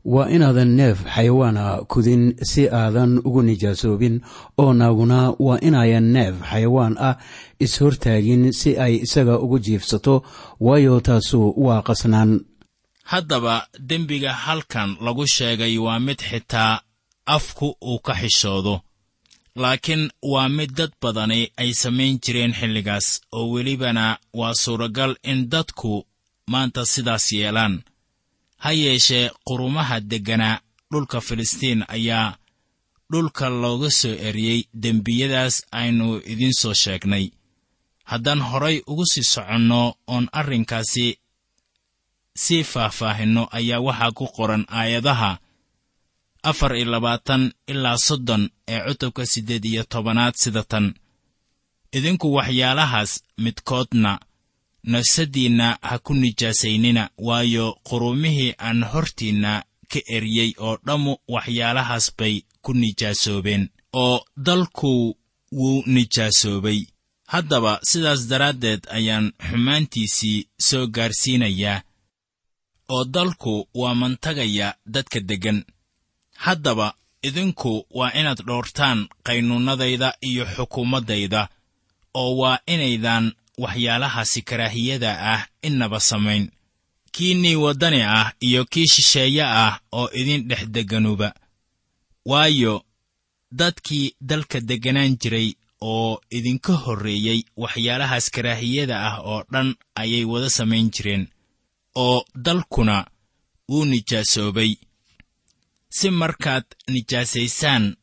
waa 0.05 0.29
inaadan 0.31 0.69
neef 0.79 0.99
xayawaana 1.15 1.65
kudin 1.93 2.35
si 2.51 2.69
aadan 2.69 3.19
ugu 3.19 3.43
nijaasoobin 3.43 4.21
oo 4.59 4.73
naaguna 4.73 5.19
waa 5.39 5.59
inaayan 5.69 6.07
neef 6.13 6.35
xayawaan 6.51 6.95
ah 7.09 7.17
is-hortaagin 7.65 8.53
si 8.53 8.71
ay 8.79 8.95
isaga 9.05 9.39
ugu 9.39 9.59
jiifsato 9.59 10.15
waayo 10.61 11.01
taasu 11.01 11.55
waa 11.57 11.83
qasnaan. 11.83 12.41
Haddaba 13.05 13.67
dembiga 13.89 14.33
halkan 14.33 14.97
lagu 15.01 15.27
sheegay 15.27 15.79
waa 15.79 15.99
mid 16.01 16.21
xitaa 16.31 16.81
afku 17.27 17.77
uu 17.83 17.99
ka 17.99 18.15
xishoodo 18.15 18.81
laakiin 19.57 20.11
waa 20.23 20.49
mid 20.49 20.71
dad 20.79 20.93
badani 21.03 21.41
ay 21.57 21.73
samayn 21.83 22.19
jireen 22.25 22.53
xilligaas 22.53 23.21
oo 23.33 23.51
welibana 23.53 24.19
waa 24.35 24.55
suuragal 24.55 25.17
in 25.23 25.49
dadku 25.53 26.07
maanta 26.53 26.87
sidaas 26.87 27.33
yeelaan 27.33 27.83
ha 28.63 28.71
yeeshee 28.83 29.31
qurumaha 29.47 29.97
degganaa 30.11 30.61
dhulka 30.93 31.19
filistiin 31.27 31.81
ayaa 31.97 32.37
dhulka 33.13 33.47
looga 33.63 33.91
soo 34.01 34.15
eriyey. 34.29 34.61
Dembiyadaas 34.83 35.57
aynu 35.81 36.07
idiin 36.33 36.55
soo 36.61 36.75
sheegnay. 36.83 37.25
Haddaan 38.11 38.41
horay 38.51 38.77
ugu 38.91 39.05
sii 39.13 39.23
soconno 39.33 39.81
oon 40.07 40.29
arrinkaasi 40.33 41.07
sii 42.43 42.63
faahfaahinno 42.73 43.43
ayaa 43.59 43.81
waxaa 43.87 44.13
ku 44.19 44.25
qoran 44.37 44.65
aayadaha 44.79 45.31
afar 46.51 46.73
iyo 46.77 46.91
labaatan 46.93 47.43
ilaa 47.73 47.97
soddon 48.07 48.43
ee 48.73 48.81
cutubka 48.87 49.27
siddeed 49.33 49.65
iyo 49.65 49.83
tobanaad 49.93 50.35
sida 50.43 50.63
tan. 50.71 50.87
Idinku 51.97 52.27
waxyaalahaas 52.37 53.13
midkoodna 53.45 54.13
nafsaddiinna 54.83 55.79
ha 55.83 55.99
ku 55.99 56.15
nijaasaynina 56.15 57.11
waayo 57.19 57.79
qurumihii 57.89 58.55
aan 58.59 58.85
hortiinna 58.85 59.65
ka 59.93 60.01
eriyey 60.17 60.53
oo 60.59 60.77
dhammu 60.87 61.17
waxyaalahaas 61.29 62.07
bay 62.19 62.43
ku 62.63 62.73
nijaasoobeen 62.75 63.69
oo 63.93 64.25
dalku 64.37 65.17
wuu 65.53 65.83
nijaasoobay. 65.87 66.81
Haddaba 67.27 67.81
sidaas 67.83 68.29
daraaddeed 68.29 68.83
ayaan 68.91 69.33
xumaantiisii 69.51 70.49
soo 70.61 70.87
gaarsiinayaa 70.87 71.83
oo 72.89 73.05
dalku 73.05 73.69
waa 73.75 73.95
mantagaya 73.95 74.75
dadka 74.87 75.21
deggan. 75.21 75.65
Haddaba 76.37 76.95
idinku 77.23 77.87
waa 77.91 78.13
inaad 78.21 78.41
dhoortaan 78.47 79.09
qaynuunnadayda 79.27 80.15
iyo 80.29 80.45
xukuumaddayda 80.57 81.49
oo 82.15 82.37
waa 82.41 82.59
inaydan 82.67 83.33
waxyaalahaasi 83.59 84.43
karaahiyada 84.43 85.11
ah 85.35 85.47
innaba 85.63 86.01
samayn. 86.01 86.51
Kii 87.13 87.35
nii 87.35 87.55
waddani 87.57 88.03
ah 88.03 88.33
iyo 88.41 88.65
kii 88.65 88.87
shisheeye 88.87 89.43
ah 89.45 89.81
oo 89.93 90.09
idin 90.21 90.49
dhex 90.49 90.65
degganuba 90.75 91.35
waayo 92.25 92.85
dadkii 93.53 94.15
dalka 94.21 94.61
degganaan 94.61 95.17
jiray 95.21 95.49
oo 95.81 96.21
idinka 96.31 96.73
horreeyey 96.73 97.41
waxyaalahaas 97.57 98.31
karaahiyada 98.31 98.97
ah 99.09 99.17
oo 99.31 99.43
dhan 99.53 99.75
ayay 99.95 100.25
wada 100.25 100.51
samayn 100.51 100.91
jireen 100.91 101.25
oo 101.95 102.25
dalkuna 102.35 103.07
wuu 103.69 103.85
nijaasoobay. 103.85 104.73
Si 105.91 106.11
markaad 106.11 106.65
nijaasaysaan 106.89 107.97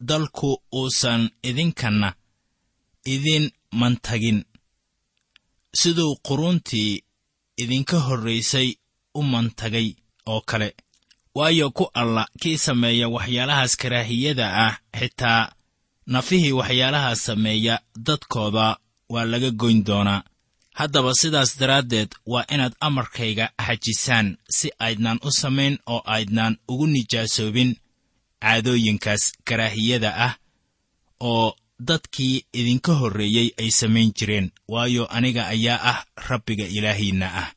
dalku 0.00 0.62
uusan 0.72 1.30
idinkanna 1.42 2.14
idin 3.04 3.50
mantagin 3.72 4.44
siduu 5.74 6.16
quruuntii 6.26 7.02
idinka 7.56 7.98
horraysay 8.00 8.74
u 9.14 9.22
mantagay 9.22 9.94
oo 10.26 10.40
kale. 10.40 10.74
Waayo 11.34 11.70
ku 11.70 11.90
alla 11.94 12.26
kii 12.40 12.58
sameeya 12.58 13.08
waxyaalahaas 13.08 13.76
karaahiyada 13.76 14.46
ah 14.66 14.74
xitaa 14.98 15.52
nafihii 16.06 16.52
waxyaalahaas 16.52 17.24
sameeya 17.24 17.80
dadkooda 18.06 18.76
waa 19.08 19.24
laga 19.24 19.50
goyn 19.50 19.84
doonaa. 19.84 20.22
Haddaba 20.74 21.14
sidaas 21.14 21.58
daraaddeed 21.58 22.10
waa 22.26 22.44
inaad 22.54 22.74
amarkayga 22.80 23.50
xajisaan 23.66 24.36
si 24.50 24.68
aydnaan 24.78 25.18
u 25.22 25.30
samayn 25.30 25.78
oo 25.86 26.02
aydnaan 26.04 26.56
ugu 26.68 26.86
nijaasoobin 26.86 27.76
caadooyinkaas 28.42 29.32
karaahiyada 29.44 30.10
ah 30.26 30.34
oo 31.20 31.56
dadkii 31.88 32.34
idinka 32.60 32.92
horreeyey 33.00 33.48
ay 33.62 33.70
samayn 33.80 34.10
jireen 34.18 34.46
waayo 34.72 35.04
aniga 35.16 35.42
ayaa 35.54 35.80
ah 35.92 35.98
rabbiga 36.28 36.66
ilaahiinna 36.76 37.28
ah 37.42 37.48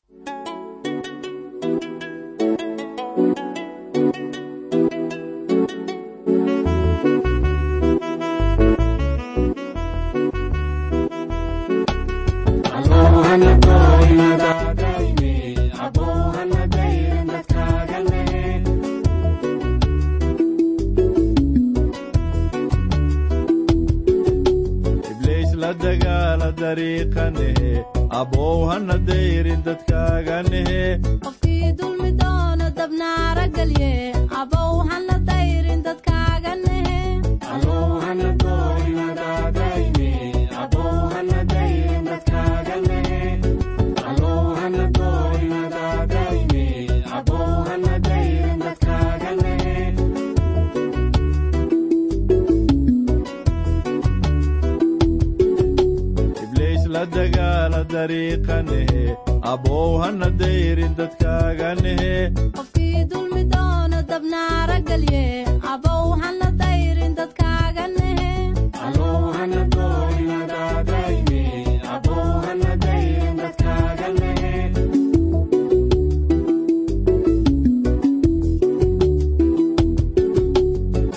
dagaala 26.77 27.05
dariiqanehe 27.05 27.85
abbow 28.19 28.67
hana 28.69 28.97
dayrin 29.07 29.61
dadkaaganehe 29.65 30.81
qofkii 31.25 31.71
dulmi 31.79 32.11
doono 32.21 32.67
dabnaara 32.77 33.45
gelye 33.57 33.91
abow 34.41 34.81
hana 34.89 35.17
dayrin 35.29 35.83
dadkaaga 35.87 36.53
nehe 36.65 36.99
dariiqanehe 58.03 59.03
abbow 59.51 59.91
hana 60.03 60.27
dayrin 60.41 60.93
dadkaaganehe. 60.99 62.15
Qofkii 62.57 63.03
dulmi 63.11 63.43
doono 63.53 63.99
dabnaara 64.11 64.77
gelye 64.89 65.23
abow 65.73 66.03
hana 66.23 66.49
dayrin 66.61 67.13
dadkaaga 67.19 67.85
nehe 67.97 68.31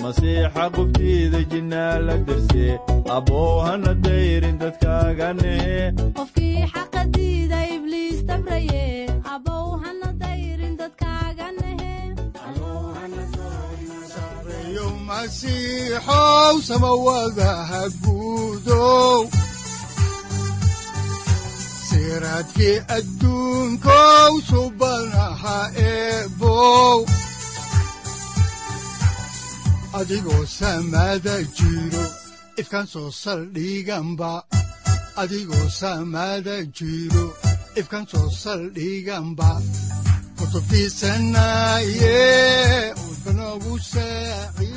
masiixa 0.03 0.65
qubtiida 0.75 1.39
abbow 3.17 3.59
hana 3.65 3.93
dayrin 4.05 4.57
dadkaaganehe 4.61 5.77
sareeyo 15.41 15.43
masiixow 15.99 16.55
samawadaha 16.67 17.81
guudow 18.03 19.21
siraadkii 21.89 22.77
adduunkow 22.97 24.31
subanaha 24.49 25.57
eebow 25.89 26.99
adigoo 29.99 30.45
samada 30.45 31.35
jiro 31.57 32.03
ifkan 32.61 32.85
soo 32.87 33.11
saldhiganba 33.11 34.31
adigoo 35.21 35.67
samada 35.79 36.55
jiro 36.77 37.25
ifkan 37.79 38.05
soo 38.11 38.29
saldhiganba 38.43 39.49
kutubtiisanaye 40.37 42.17
udbanogu 43.09 43.73
saaciiday 43.91 44.76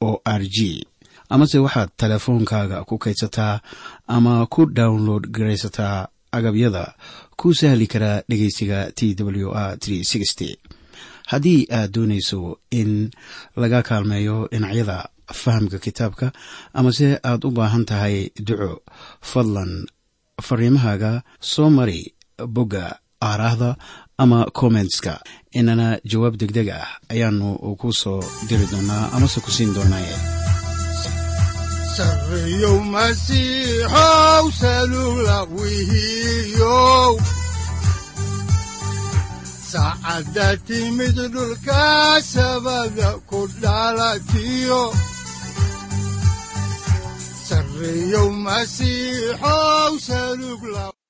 o 0.00 0.20
r 0.24 0.42
g. 0.54 0.86
Amase 1.30 1.58
waxaad 1.58 1.90
teleefoonkaaga 2.00 2.84
ku 2.88 2.98
kaydsataa 2.98 3.60
ama 4.06 4.46
ku 4.46 4.66
download 4.66 5.24
garaysataa 5.36 6.08
agabyada 6.32 6.94
ku 7.36 7.54
sahli 7.54 7.86
karaa 7.86 8.22
dhegeysiga 8.28 8.92
t 8.96 9.14
w 9.14 9.50
r 9.52 9.76
haddii 11.30 11.66
aad 11.78 11.90
doonayso 11.94 12.58
in 12.70 13.10
laga 13.56 13.82
kaalmeeyo 13.88 14.48
dhinacyada 14.52 15.08
fahamka 15.40 15.78
kitaabka 15.78 16.32
amase 16.78 17.08
aad 17.30 17.44
u 17.44 17.50
baahan 17.50 17.84
tahay 17.90 18.16
duco 18.46 18.72
fadlan 19.30 19.72
fariimahaaga 20.46 21.12
soo 21.52 21.70
mari 21.70 22.00
bogga 22.54 22.84
aaraahda 23.28 23.70
ama 24.22 24.38
kommentska 24.58 25.12
inana 25.58 25.86
jawaab 26.10 26.34
degdeg 26.40 26.68
ah 26.80 26.88
ayaanu 27.12 27.48
ku 27.80 27.88
soo 28.00 28.20
diri 28.48 28.66
doonaa 28.72 29.04
amase 29.14 29.38
ku 29.44 29.50
siin 29.56 29.70
doonaaye 29.76 30.16
ku 43.30 43.40
dhalatiyo 43.62 44.82